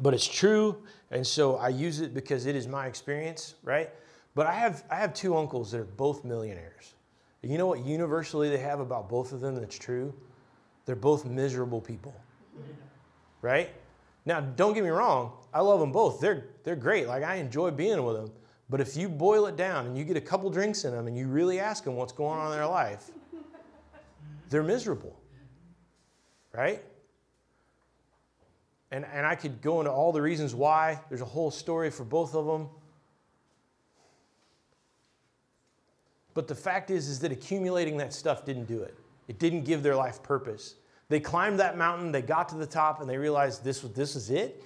[0.00, 0.76] but it's true.
[1.10, 3.90] And so I use it because it is my experience, right?
[4.34, 6.94] But I have, I have two uncles that are both millionaires.
[7.42, 10.12] You know what universally they have about both of them that's true?
[10.84, 12.14] They're both miserable people,
[13.42, 13.70] right?
[14.26, 16.20] Now, don't get me wrong, I love them both.
[16.20, 17.06] They're, they're great.
[17.06, 18.30] Like, I enjoy being with them.
[18.70, 21.16] But if you boil it down and you get a couple drinks in them and
[21.16, 23.10] you really ask them what's going on in their life,
[24.50, 25.18] they're miserable.
[26.52, 26.82] Right?
[28.90, 31.00] And, and I could go into all the reasons why.
[31.08, 32.68] There's a whole story for both of them.
[36.34, 38.96] But the fact is, is that accumulating that stuff didn't do it.
[39.26, 40.76] It didn't give their life purpose.
[41.08, 44.30] They climbed that mountain, they got to the top, and they realized this, this is
[44.30, 44.62] it.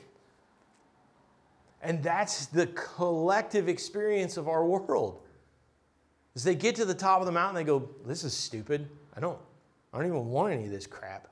[1.82, 5.20] And that's the collective experience of our world.
[6.34, 8.88] As they get to the top of the mountain, they go, This is stupid.
[9.16, 9.38] I don't,
[9.92, 11.28] I don't even want any of this crap.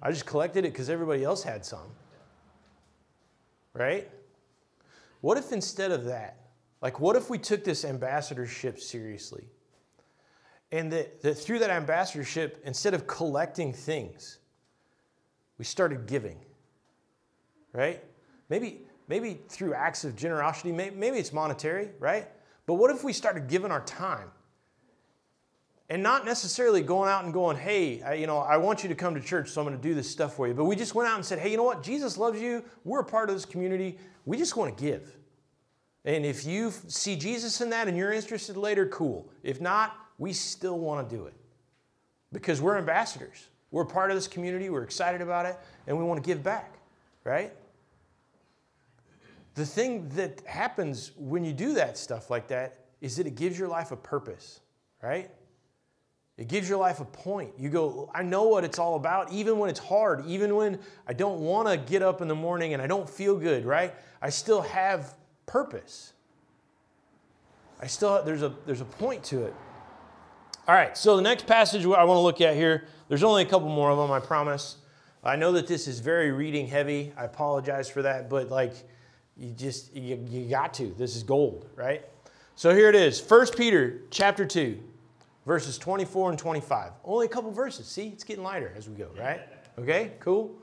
[0.00, 1.90] I just collected it because everybody else had some.
[3.78, 4.10] Right?
[5.20, 6.36] What if instead of that,
[6.82, 9.44] like, what if we took this ambassadorship seriously?
[10.72, 14.38] And that, that through that ambassadorship, instead of collecting things,
[15.58, 16.38] we started giving.
[17.72, 18.04] Right?
[18.48, 22.28] Maybe, maybe through acts of generosity, maybe it's monetary, right?
[22.66, 24.30] But what if we started giving our time?
[25.90, 28.94] And not necessarily going out and going, hey, I, you know, I want you to
[28.94, 30.52] come to church, so I'm going to do this stuff for you.
[30.52, 31.82] But we just went out and said, hey, you know what?
[31.82, 32.62] Jesus loves you.
[32.84, 33.98] We're a part of this community.
[34.26, 35.16] We just want to give.
[36.04, 39.30] And if you see Jesus in that and you're interested later, cool.
[39.42, 41.34] If not, we still want to do it
[42.32, 43.48] because we're ambassadors.
[43.70, 44.70] We're part of this community.
[44.70, 46.78] We're excited about it, and we want to give back,
[47.24, 47.52] right?
[49.54, 53.58] The thing that happens when you do that stuff like that is that it gives
[53.58, 54.60] your life a purpose,
[55.02, 55.30] right?
[56.38, 57.50] It gives your life a point.
[57.58, 61.12] You go, I know what it's all about, even when it's hard, even when I
[61.12, 63.92] don't want to get up in the morning and I don't feel good, right?
[64.22, 65.14] I still have
[65.46, 66.12] purpose.
[67.80, 69.54] I still there's a there's a point to it.
[70.66, 73.46] All right, so the next passage I want to look at here, there's only a
[73.46, 74.76] couple more of them, I promise.
[75.24, 77.12] I know that this is very reading heavy.
[77.16, 78.74] I apologize for that, but like
[79.38, 82.04] you just you, you got to this is gold right
[82.56, 84.78] so here it is 1 peter chapter 2
[85.48, 87.86] verses 24 and 25 only a couple verses.
[87.86, 89.40] See it's getting lighter as we go right?
[89.78, 90.54] Okay cool.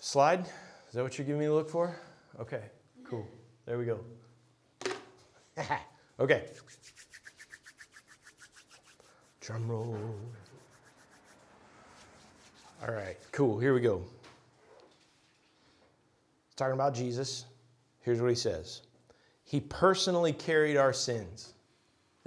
[0.00, 0.40] Slide.
[0.40, 1.94] Is that what you're giving me to look for?
[2.40, 2.62] Okay
[3.04, 3.28] cool.
[3.66, 4.00] There we go.
[6.20, 6.46] Okay.
[9.40, 9.96] Drum roll.
[12.82, 13.60] All right cool.
[13.60, 14.02] Here we go.
[16.56, 17.44] Talking about Jesus.
[18.00, 18.82] Here's what he says.
[19.44, 21.52] He personally carried our sins.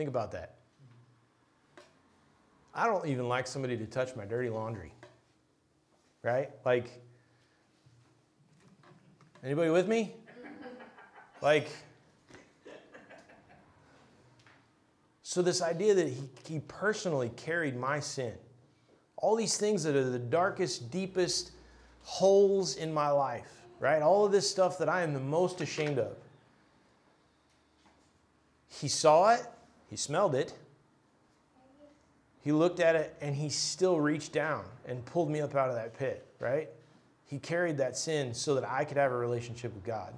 [0.01, 0.55] Think about that.
[2.73, 4.91] I don't even like somebody to touch my dirty laundry.
[6.23, 6.49] Right?
[6.65, 6.89] Like,
[9.43, 10.15] anybody with me?
[11.39, 11.67] Like,
[15.21, 18.33] so this idea that he, he personally carried my sin,
[19.17, 21.51] all these things that are the darkest, deepest
[22.01, 24.01] holes in my life, right?
[24.01, 26.17] All of this stuff that I am the most ashamed of.
[28.67, 29.45] He saw it,
[29.91, 30.53] he smelled it,
[32.39, 35.75] he looked at it, and he still reached down and pulled me up out of
[35.75, 36.69] that pit, right?
[37.25, 40.13] He carried that sin so that I could have a relationship with God.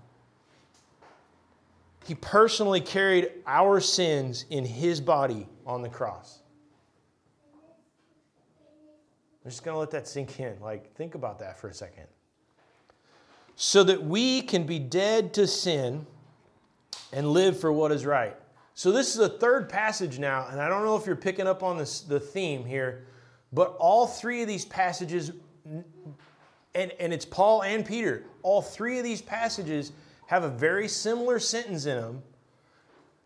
[2.06, 6.40] He personally carried our sins in his body on the cross.
[9.44, 10.56] I'm just going to let that sink in.
[10.62, 12.06] Like, think about that for a second.
[13.56, 16.06] So that we can be dead to sin
[17.12, 18.38] and live for what is right.
[18.76, 21.62] So, this is a third passage now, and I don't know if you're picking up
[21.62, 23.06] on this, the theme here,
[23.52, 25.32] but all three of these passages,
[26.74, 29.92] and, and it's Paul and Peter, all three of these passages
[30.26, 32.24] have a very similar sentence in them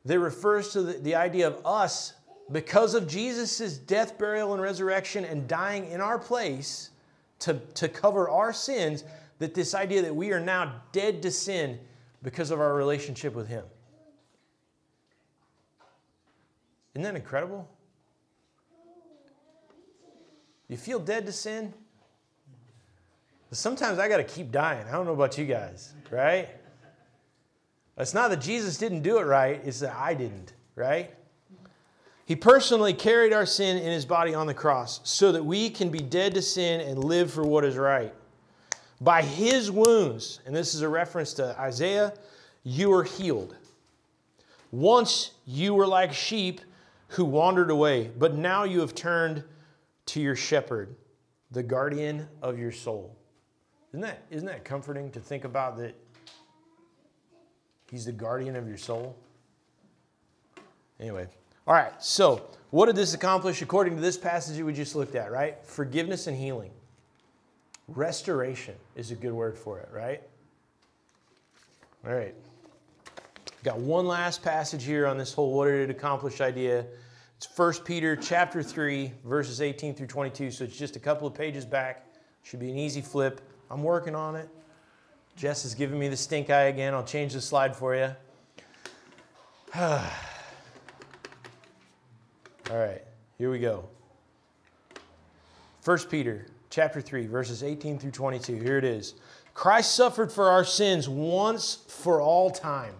[0.04, 2.14] that refers to the, the idea of us,
[2.52, 6.90] because of Jesus' death, burial, and resurrection, and dying in our place
[7.40, 9.06] to, to cover our sins,
[9.40, 11.80] that this idea that we are now dead to sin
[12.22, 13.64] because of our relationship with Him.
[16.98, 17.70] Isn't that incredible?
[20.68, 21.72] You feel dead to sin?
[23.52, 24.84] Sometimes I got to keep dying.
[24.88, 26.50] I don't know about you guys, right?
[28.00, 31.14] It's not that Jesus didn't do it right, it's that I didn't, right?
[32.26, 35.92] He personally carried our sin in his body on the cross so that we can
[35.92, 38.12] be dead to sin and live for what is right.
[39.02, 42.14] By his wounds, and this is a reference to Isaiah,
[42.64, 43.56] you are healed.
[44.72, 46.62] Once you were like sheep
[47.10, 49.43] who wandered away, but now you have turned
[50.08, 50.96] to your shepherd,
[51.52, 53.15] the guardian of your soul.
[53.91, 55.96] Isn't that, isn't that comforting to think about that
[57.89, 59.15] he's the guardian of your soul?
[61.00, 61.28] Anyway,
[61.65, 65.15] all right, so what did this accomplish according to this passage that we just looked
[65.15, 65.63] at, right?
[65.63, 66.72] Forgiveness and healing.
[67.88, 70.22] Restoration is a good word for it, right?
[72.06, 72.36] All right.
[73.67, 76.86] Got one last passage here on this whole what did it accomplish idea.
[77.36, 80.51] It's 1 Peter chapter 3, verses 18 through 22.
[80.51, 82.06] So it's just a couple of pages back.
[82.43, 83.41] Should be an easy flip.
[83.69, 84.47] I'm working on it.
[85.36, 86.93] Jess is giving me the stink eye again.
[86.93, 88.15] I'll change the slide for you.
[89.75, 89.99] All
[92.69, 93.01] right,
[93.38, 93.84] here we go.
[95.84, 98.62] 1 Peter chapter 3, verses 18 through 22.
[98.62, 99.15] Here it is.
[99.53, 102.93] Christ suffered for our sins once for all time.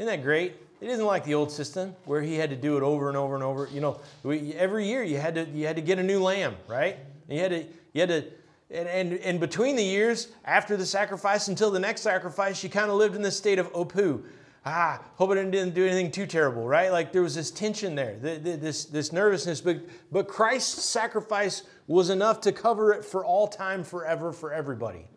[0.00, 0.54] Isn't that great?
[0.80, 3.34] It isn't like the old system where he had to do it over and over
[3.34, 3.68] and over.
[3.70, 6.56] You know, we, every year you had to you had to get a new lamb,
[6.66, 6.96] right?
[7.28, 8.24] And you had to you had to
[8.70, 12.90] and, and, and between the years, after the sacrifice until the next sacrifice, you kind
[12.90, 14.22] of lived in this state of opu.
[14.64, 16.90] Ah, hope I didn't do anything too terrible, right?
[16.90, 19.60] Like there was this tension there, this, this nervousness.
[19.60, 25.08] But, but Christ's sacrifice was enough to cover it for all time, forever, for everybody.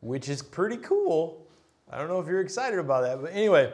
[0.00, 1.46] Which is pretty cool.
[1.92, 3.20] I don't know if you're excited about that.
[3.20, 3.72] But anyway,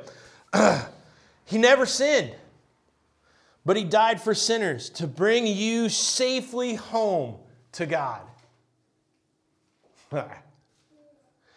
[1.45, 2.35] he never sinned.
[3.65, 7.37] But he died for sinners to bring you safely home
[7.73, 8.23] to God.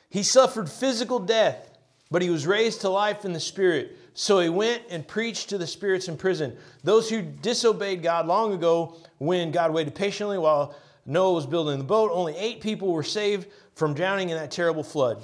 [0.09, 1.77] he suffered physical death,
[2.09, 3.95] but he was raised to life in the Spirit.
[4.15, 8.53] So he went and preached to the spirits in prison, those who disobeyed God long
[8.53, 12.11] ago when God waited patiently while Noah was building the boat.
[12.11, 15.23] Only eight people were saved from drowning in that terrible flood.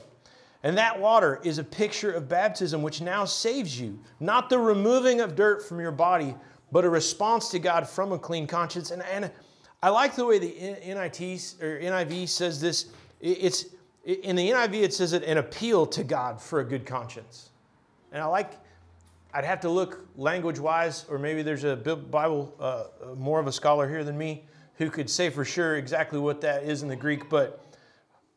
[0.66, 5.22] And that water is a picture of baptism, which now saves you, not the removing
[5.22, 6.36] of dirt from your body
[6.76, 8.92] but a response to God from a clean conscience.
[8.92, 9.32] And, and
[9.82, 12.88] I like the way the NLT or NIV says this.
[13.22, 13.68] It's
[14.04, 17.52] in the NIV it says it an appeal to God for a good conscience.
[18.12, 18.52] And I like.
[19.34, 23.52] I'd have to look language wise, or maybe there's a Bible uh, more of a
[23.52, 24.44] scholar here than me
[24.78, 27.30] who could say for sure exactly what that is in the Greek.
[27.30, 27.65] But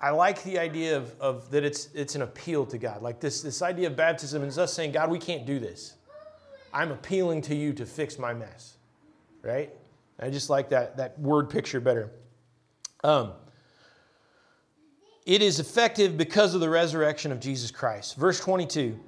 [0.01, 3.03] I like the idea of, of that it's it's an appeal to God.
[3.03, 5.95] Like this this idea of baptism is us saying, God, we can't do this.
[6.73, 8.77] I'm appealing to you to fix my mess,
[9.43, 9.73] right?
[10.21, 12.11] I just like that, that word picture better.
[13.05, 13.33] Um,
[15.27, 18.17] it is effective because of the resurrection of Jesus Christ.
[18.17, 18.99] Verse 22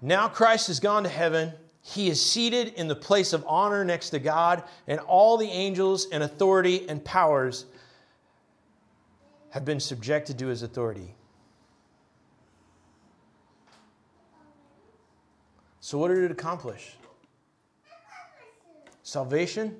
[0.00, 1.52] Now Christ has gone to heaven.
[1.80, 6.08] He is seated in the place of honor next to God, and all the angels
[6.12, 7.66] and authority and powers
[9.50, 11.14] have been subjected to his authority.
[15.80, 16.96] So, what did it accomplish?
[19.02, 19.76] Salvation?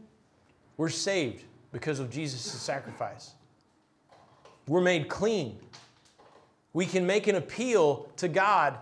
[0.78, 3.32] We're saved because of Jesus' sacrifice.
[4.66, 5.58] We're made clean.
[6.72, 8.78] We can make an appeal to God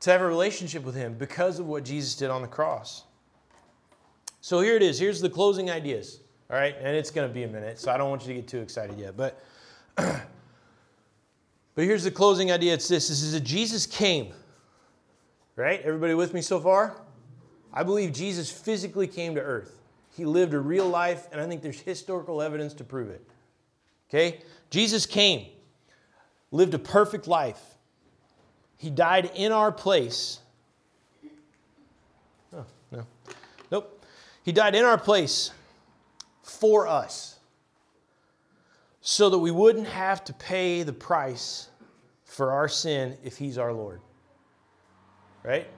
[0.00, 3.04] to have a relationship with Him because of what Jesus did on the cross.
[4.40, 4.98] So here it is.
[4.98, 6.20] Here's the closing ideas.
[6.50, 8.34] All right, and it's going to be a minute, so I don't want you to
[8.34, 9.16] get too excited yet.
[9.16, 9.40] But,
[11.74, 12.74] but here's the closing idea.
[12.74, 14.32] It's this: this is that Jesus came
[15.60, 15.82] Right?
[15.82, 16.96] Everybody with me so far?
[17.70, 19.78] I believe Jesus physically came to earth.
[20.16, 23.22] He lived a real life, and I think there's historical evidence to prove it.
[24.08, 24.40] Okay?
[24.70, 25.48] Jesus came,
[26.50, 27.60] lived a perfect life,
[28.78, 30.38] He died in our place.
[32.54, 33.06] Oh, no.
[33.70, 34.02] Nope.
[34.42, 35.50] He died in our place
[36.42, 37.38] for us
[39.00, 41.68] so that we wouldn't have to pay the price
[42.24, 44.00] for our sin if He's our Lord.
[45.42, 45.68] Right?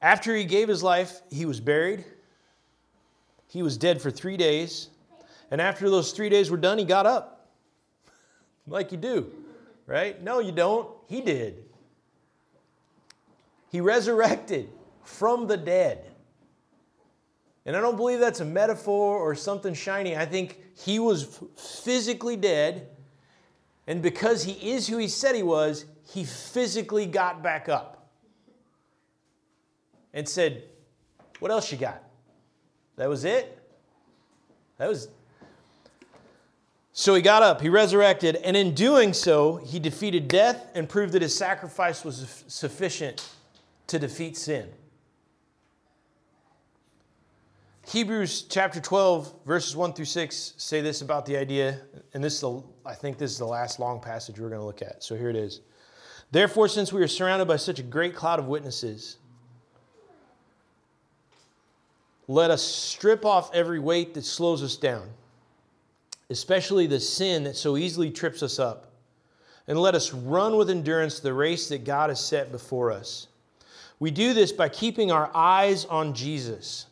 [0.00, 2.04] After He gave His life, He was buried.
[3.48, 4.88] He was dead for three days.
[5.50, 7.48] And after those three days were done, He got up.
[8.66, 9.30] like you do.
[9.86, 10.20] Right?
[10.22, 10.88] No, you don't.
[11.08, 11.64] He did.
[13.70, 14.68] He resurrected
[15.02, 16.06] from the dead.
[17.64, 20.16] And I don't believe that's a metaphor or something shiny.
[20.16, 22.88] I think he was physically dead,
[23.86, 28.10] and because he is who he said he was, he physically got back up
[30.12, 30.64] and said,
[31.38, 32.02] What else you got?
[32.96, 33.58] That was it?
[34.78, 35.08] That was.
[36.94, 41.14] So he got up, he resurrected, and in doing so, he defeated death and proved
[41.14, 43.26] that his sacrifice was sufficient
[43.86, 44.68] to defeat sin.
[47.88, 51.80] Hebrews chapter 12, verses 1 through 6 say this about the idea,
[52.14, 54.64] and this is the, I think this is the last long passage we're going to
[54.64, 55.02] look at.
[55.02, 55.60] So here it is.
[56.30, 59.18] Therefore, since we are surrounded by such a great cloud of witnesses,
[62.28, 65.10] let us strip off every weight that slows us down,
[66.30, 68.92] especially the sin that so easily trips us up,
[69.66, 73.26] and let us run with endurance the race that God has set before us.
[73.98, 76.86] We do this by keeping our eyes on Jesus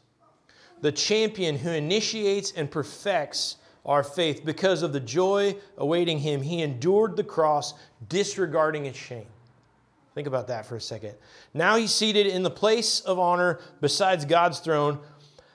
[0.81, 4.45] the champion who initiates and perfects our faith.
[4.45, 7.75] Because of the joy awaiting him, he endured the cross,
[8.09, 9.27] disregarding its shame.
[10.15, 11.15] Think about that for a second.
[11.55, 14.99] Now he's seated in the place of honor besides God's throne.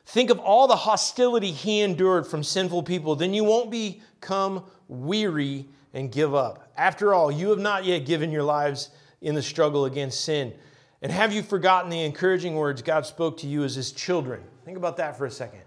[0.06, 3.16] Think of all the hostility he endured from sinful people.
[3.16, 6.72] Then you won't become weary and give up.
[6.78, 10.54] After all, you have not yet given your lives in the struggle against sin.
[11.02, 14.44] And have you forgotten the encouraging words God spoke to you as his children?
[14.66, 15.62] Think about that for a second.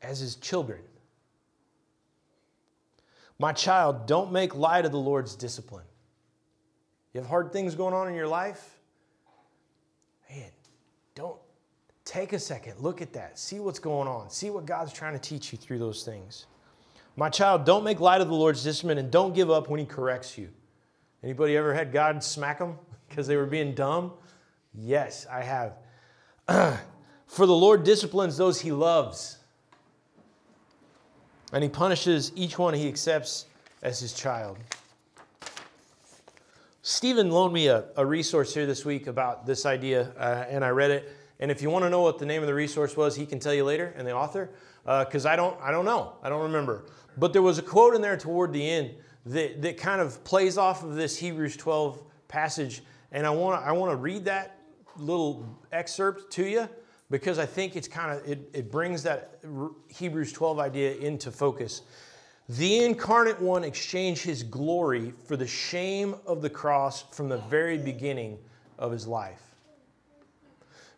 [0.00, 0.80] As his children.
[3.38, 5.84] My child, don't make light of the Lord's discipline.
[7.12, 8.78] You have hard things going on in your life?
[10.30, 10.50] Man,
[11.14, 11.38] don't
[12.04, 15.18] take a second, look at that, see what's going on, see what God's trying to
[15.18, 16.46] teach you through those things.
[17.16, 19.86] My child, don't make light of the Lord's discipline and don't give up when he
[19.86, 20.48] corrects you.
[21.22, 22.78] Anybody ever had God smack them
[23.08, 24.12] because they were being dumb?
[24.74, 25.74] Yes, I have.
[27.26, 29.38] For the Lord disciplines those he loves,
[31.52, 33.46] and he punishes each one he accepts
[33.82, 34.56] as his child.
[36.80, 40.70] Stephen loaned me a, a resource here this week about this idea, uh, and I
[40.70, 41.14] read it.
[41.38, 43.38] And if you want to know what the name of the resource was, he can
[43.38, 44.50] tell you later, and the author,
[44.84, 46.86] because uh, I don't, I don't know, I don't remember.
[47.18, 48.94] But there was a quote in there toward the end
[49.26, 52.82] that, that kind of plays off of this Hebrews 12 passage,
[53.12, 54.57] and I want to, I want to read that
[54.98, 56.68] little excerpt to you
[57.10, 59.40] because I think it's kind of it, it brings that
[59.88, 61.82] Hebrews 12 idea into focus.
[62.48, 67.76] The incarnate one exchanged his glory for the shame of the cross from the very
[67.76, 68.38] beginning
[68.78, 69.42] of his life.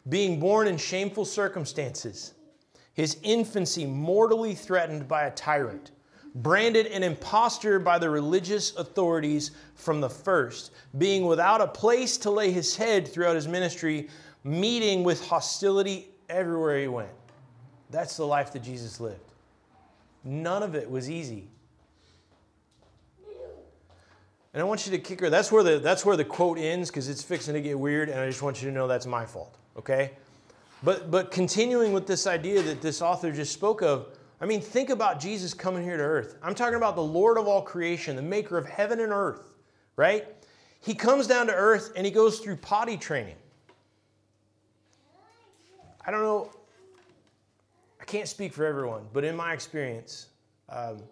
[0.08, 2.34] Being born in shameful circumstances,
[2.94, 5.90] his infancy mortally threatened by a tyrant,
[6.34, 12.30] branded an impostor by the religious authorities from the first, being without a place to
[12.30, 14.08] lay his head throughout his ministry,
[14.44, 17.10] meeting with hostility everywhere he went.
[17.90, 19.20] That's the life that Jesus lived.
[20.24, 21.48] None of it was easy.
[24.52, 25.30] And I want you to kick her.
[25.30, 28.18] That's where the, that's where the quote ends because it's fixing to get weird, and
[28.18, 30.12] I just want you to know that's my fault, okay?
[30.82, 34.06] But, but continuing with this idea that this author just spoke of,
[34.40, 36.36] I mean, think about Jesus coming here to earth.
[36.42, 39.52] I'm talking about the Lord of all creation, the maker of heaven and earth,
[39.96, 40.26] right?
[40.80, 43.36] He comes down to earth and he goes through potty training.
[46.06, 46.50] I don't know,
[48.00, 50.28] I can't speak for everyone, but in my experience,
[50.70, 51.02] um,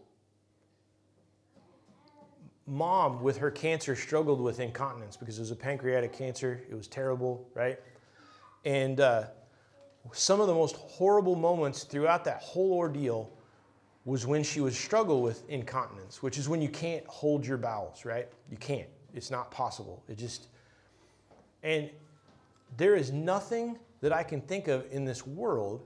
[2.66, 6.62] mom with her cancer struggled with incontinence because it was a pancreatic cancer.
[6.70, 7.78] It was terrible, right?
[8.64, 9.24] And uh,
[10.12, 13.30] some of the most horrible moments throughout that whole ordeal
[14.04, 18.04] was when she would struggle with incontinence, which is when you can't hold your bowels,
[18.04, 18.28] right?
[18.50, 18.88] You can't.
[19.14, 20.02] It's not possible.
[20.08, 20.48] It just,
[21.62, 21.90] and
[22.76, 25.84] there is nothing that I can think of in this world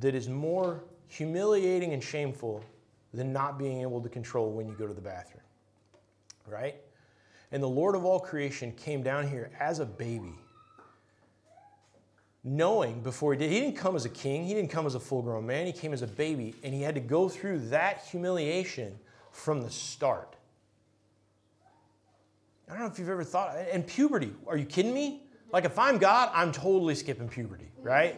[0.00, 2.64] that is more humiliating and shameful
[3.12, 5.44] than not being able to control when you go to the bathroom,
[6.46, 6.76] right?
[7.52, 10.34] And the Lord of all creation came down here as a baby
[12.44, 13.50] knowing before he did.
[13.50, 15.72] He didn't come as a king, he didn't come as a full grown man, he
[15.72, 18.98] came as a baby, and he had to go through that humiliation
[19.32, 20.36] from the start.
[22.68, 25.22] I don't know if you've ever thought, and puberty, are you kidding me?
[25.52, 28.16] Like, if I'm God, I'm totally skipping puberty, right?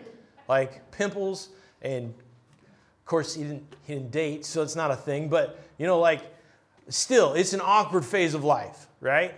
[0.49, 1.51] Like, pimples,
[1.83, 5.87] and of course, he didn't, he didn't date, so it's not a thing, but, you
[5.87, 6.23] know, like,
[6.89, 9.35] still, it's an awkward phase of life, right?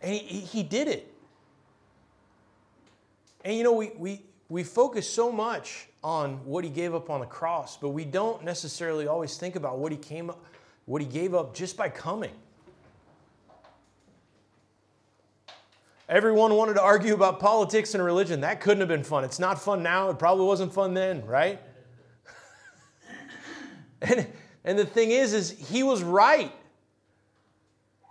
[0.00, 1.12] And he, he did it.
[3.44, 7.20] And you know, we, we, we focus so much on what he gave up on
[7.20, 10.44] the cross, but we don't necessarily always think about what he came up,
[10.86, 12.32] what he gave up just by coming.
[16.08, 18.40] Everyone wanted to argue about politics and religion.
[18.40, 19.22] That couldn't have been fun.
[19.22, 20.10] It's not fun now.
[20.10, 21.60] It probably wasn't fun then, right?
[24.02, 24.26] and,
[24.64, 26.52] and the thing is, is he was right.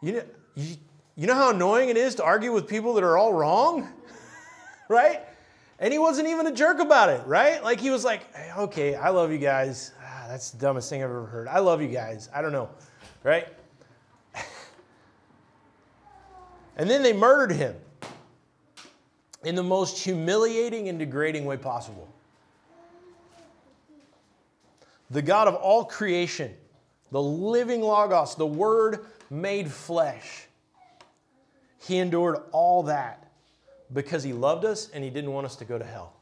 [0.01, 0.23] You know,
[0.55, 0.77] you,
[1.17, 3.89] you know how annoying it is to argue with people that are all wrong?
[4.93, 5.21] right?
[5.77, 7.63] And he wasn't even a jerk about it, right?
[7.63, 9.93] Like he was like, hey, okay, I love you guys.
[10.03, 11.47] Ah, that's the dumbest thing I've ever heard.
[11.47, 12.27] I love you guys.
[12.33, 12.69] I don't know,
[13.23, 13.47] right?
[16.75, 17.75] and then they murdered him
[19.45, 22.09] in the most humiliating and degrading way possible.
[25.11, 26.53] The God of all creation,
[27.11, 30.47] the living Logos, the Word made flesh,
[31.79, 33.18] he endured all that
[33.93, 36.13] because he loved us and he didn't want us to go to hell.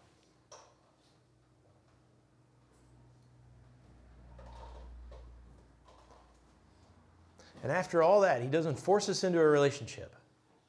[7.64, 10.16] And after all that, he doesn't force us into a relationship,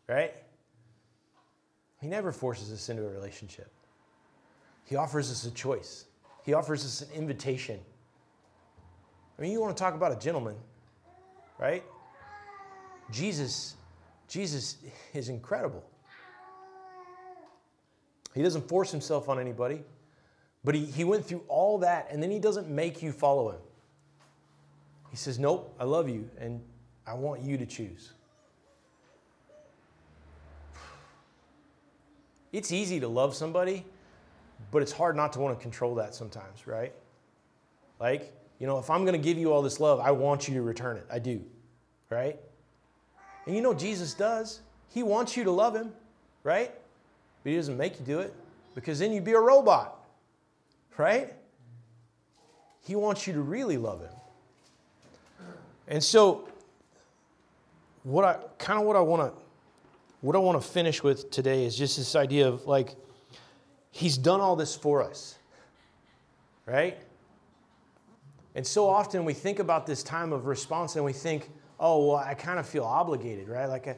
[0.09, 0.35] right?
[2.01, 3.71] He never forces us into a relationship.
[4.85, 6.07] He offers us a choice,
[6.45, 7.79] he offers us an invitation.
[9.39, 10.57] I mean, you want to talk about a gentleman,
[11.61, 11.85] right?
[13.13, 13.77] Jesus,
[14.27, 14.79] Jesus
[15.15, 15.85] is incredible.
[18.39, 19.83] He doesn't force himself on anybody,
[20.63, 23.59] but he, he went through all that and then he doesn't make you follow him.
[25.11, 26.61] He says, Nope, I love you and
[27.05, 28.13] I want you to choose.
[32.53, 33.85] It's easy to love somebody,
[34.71, 36.93] but it's hard not to want to control that sometimes, right?
[37.99, 40.55] Like, you know, if I'm going to give you all this love, I want you
[40.55, 41.07] to return it.
[41.11, 41.43] I do,
[42.09, 42.39] right?
[43.47, 44.61] And you know, Jesus does.
[44.91, 45.93] He wants you to love him,
[46.45, 46.73] right?
[47.43, 48.35] But he doesn't make you do it
[48.75, 50.05] because then you'd be a robot,
[50.97, 51.33] right?
[52.87, 54.13] He wants you to really love him.
[55.87, 56.49] And so,
[58.03, 59.43] what I kind of what I want to
[60.21, 62.95] what I want to finish with today is just this idea of like
[63.91, 65.39] he's done all this for us.
[66.67, 66.99] Right?
[68.55, 72.17] And so often we think about this time of response and we think, "Oh, well,
[72.17, 73.97] I kind of feel obligated, right?" Like I,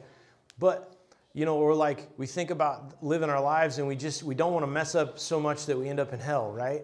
[0.59, 0.95] but
[1.33, 4.53] you know, or like we think about living our lives and we just we don't
[4.53, 6.83] want to mess up so much that we end up in hell, right?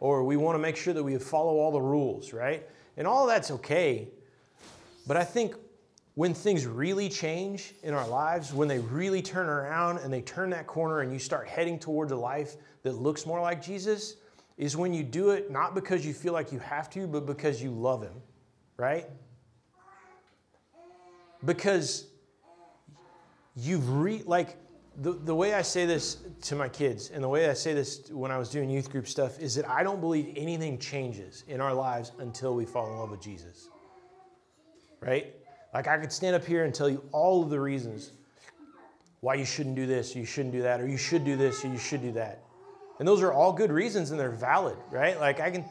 [0.00, 2.66] Or we want to make sure that we follow all the rules, right?
[2.96, 4.08] And all that's okay.
[5.06, 5.54] But I think
[6.14, 10.50] when things really change in our lives, when they really turn around and they turn
[10.50, 14.16] that corner and you start heading towards a life that looks more like Jesus,
[14.56, 17.62] is when you do it not because you feel like you have to, but because
[17.62, 18.20] you love Him,
[18.76, 19.06] right?
[21.44, 22.08] Because
[23.58, 24.56] you've re like
[25.00, 28.10] the, the way I say this to my kids and the way I say this
[28.10, 31.60] when I was doing youth group stuff is that I don't believe anything changes in
[31.60, 33.68] our lives until we fall in love with Jesus.
[35.00, 35.34] Right?
[35.72, 38.12] Like I could stand up here and tell you all of the reasons
[39.20, 41.64] why you shouldn't do this, or you shouldn't do that, or you should do this,
[41.64, 42.42] or you should do that.
[42.98, 45.18] And those are all good reasons and they're valid, right?
[45.18, 45.64] Like I can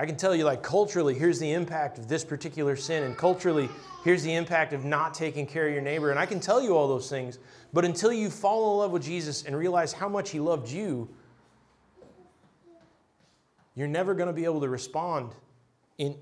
[0.00, 3.68] I can tell you like culturally here's the impact of this particular sin and culturally
[4.02, 6.74] here's the impact of not taking care of your neighbor and I can tell you
[6.74, 7.38] all those things,
[7.74, 11.06] but until you fall in love with Jesus and realize how much he loved you,
[13.74, 15.34] you're never going to be able to respond
[15.98, 16.16] in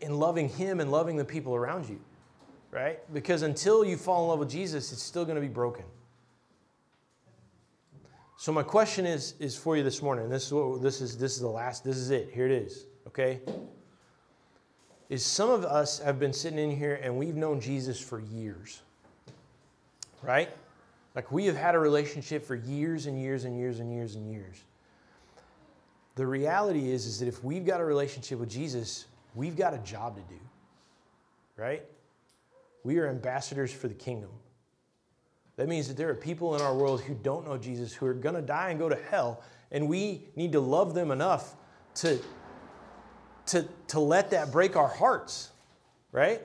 [0.00, 1.98] in loving him and loving the people around you.
[2.70, 3.00] Right?
[3.12, 5.84] Because until you fall in love with Jesus, it's still going to be broken.
[8.36, 10.28] So my question is, is for you this morning.
[10.28, 11.18] This is what this is.
[11.18, 11.82] This is the last.
[11.82, 12.30] This is it.
[12.32, 12.86] Here it is.
[13.08, 13.40] Okay.
[15.08, 18.82] Is some of us have been sitting in here and we've known Jesus for years.
[20.22, 20.50] Right?
[21.14, 24.30] Like we have had a relationship for years and years and years and years and
[24.30, 24.62] years.
[26.16, 29.78] The reality is, is that if we've got a relationship with Jesus, we've got a
[29.78, 30.40] job to do.
[31.56, 31.84] Right?
[32.84, 34.30] We are ambassadors for the kingdom.
[35.56, 38.14] That means that there are people in our world who don't know Jesus, who are
[38.14, 39.42] going to die and go to hell,
[39.72, 41.56] and we need to love them enough
[41.96, 42.18] to,
[43.48, 45.50] to, to let that break our hearts,
[46.12, 46.42] right?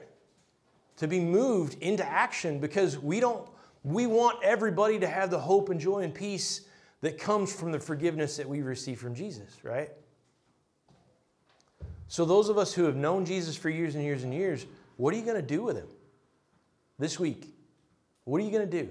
[0.98, 3.48] To be moved into action because we don't
[3.84, 6.62] we want everybody to have the hope and joy and peace
[7.02, 9.90] that comes from the forgiveness that we receive from Jesus, right?
[12.08, 15.14] So those of us who have known Jesus for years and years and years, what
[15.14, 15.90] are you going to do with him?
[17.00, 17.54] this week?
[18.26, 18.90] What are you going to do?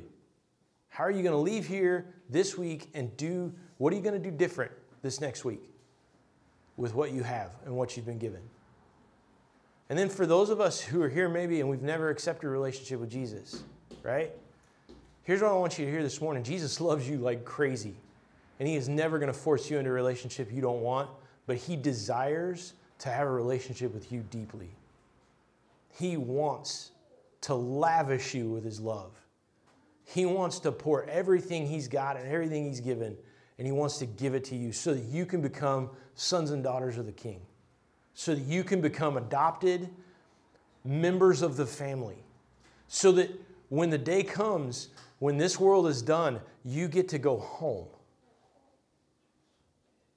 [0.88, 4.20] How are you going to leave here this week and do what are you going
[4.20, 4.70] to do different
[5.02, 5.71] this next week
[6.82, 8.40] with what you have and what you've been given?
[9.88, 12.50] And then for those of us who are here maybe and we've never accepted a
[12.50, 13.62] relationship with Jesus,
[14.02, 14.32] right?
[15.22, 17.94] Here's what I want you to hear this morning Jesus loves you like crazy.
[18.58, 21.08] And He is never going to force you into a relationship you don't want,
[21.46, 24.70] but He desires to have a relationship with you deeply.
[25.98, 26.90] He wants
[27.42, 29.12] to lavish you with His love.
[30.04, 33.16] He wants to pour everything He's got and everything He's given,
[33.58, 36.62] and He wants to give it to you so that you can become sons and
[36.62, 37.40] daughters of the King
[38.14, 39.88] so that you can become adopted
[40.84, 42.18] members of the family.
[42.88, 43.30] So that
[43.68, 44.88] when the day comes,
[45.18, 47.86] when this world is done, you get to go home.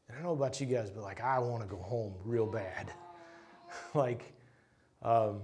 [0.08, 2.46] And I don't know about you guys, but like, I want to go home real
[2.46, 2.92] bad.
[3.94, 4.34] like,
[5.02, 5.42] um,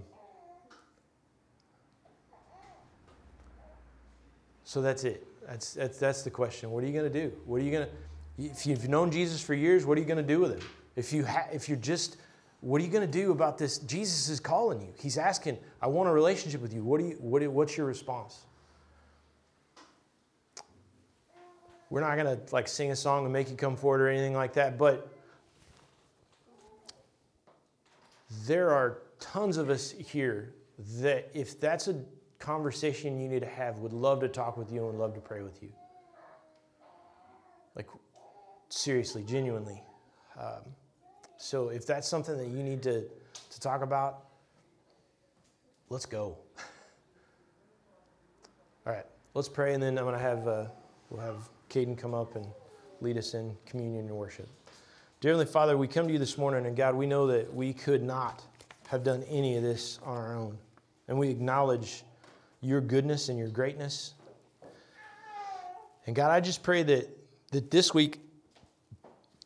[4.65, 5.25] so that's it.
[5.51, 6.71] That's, that's, that's the question.
[6.71, 7.35] What are you going to do?
[7.45, 7.91] What are you going to,
[8.45, 10.69] if you've known Jesus for years, what are you going to do with him?
[10.95, 12.15] If, you ha- if you're just
[12.61, 13.79] what are you going to do about this?
[13.79, 14.93] Jesus is calling you.
[14.99, 16.83] He's asking, I want a relationship with you.
[16.83, 18.39] What do you what, what's your response?
[21.89, 24.35] We're not going to like sing a song and make you come forward or anything
[24.35, 25.11] like that, but
[28.45, 30.53] there are tons of us here
[30.99, 31.95] that if that's a
[32.41, 35.21] conversation you need to have, would love to talk with you and would love to
[35.21, 35.69] pray with you.
[37.75, 37.87] Like,
[38.69, 39.81] seriously, genuinely.
[40.37, 40.63] Um,
[41.37, 43.03] so if that's something that you need to,
[43.49, 44.25] to talk about,
[45.89, 46.37] let's go.
[48.85, 50.65] All right, let's pray, and then I'm going to have uh,
[51.09, 52.45] we'll have Caden come up and
[52.99, 54.49] lead us in communion and worship.
[55.19, 57.73] Dear Heavenly Father, we come to you this morning, and God, we know that we
[57.73, 58.43] could not
[58.87, 60.57] have done any of this on our own,
[61.07, 62.03] and we acknowledge
[62.61, 64.13] your goodness and your greatness.
[66.07, 67.09] And God, I just pray that
[67.51, 68.19] that this week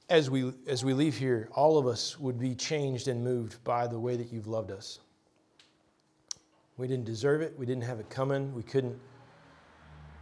[0.09, 3.87] as we, as we leave here, all of us would be changed and moved by
[3.87, 4.99] the way that you've loved us.
[6.77, 7.57] We didn't deserve it.
[7.57, 8.53] We didn't have it coming.
[8.53, 8.97] We couldn't,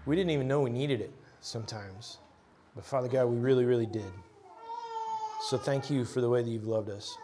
[0.06, 2.20] we didn't even know we needed it sometimes.
[2.76, 4.12] But Father God, we really, really did.
[5.50, 7.18] So thank you for the way that you've loved us.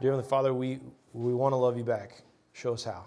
[0.00, 0.80] Dear Heavenly Father, we,
[1.14, 2.22] we want to love you back.
[2.52, 3.06] Show us how.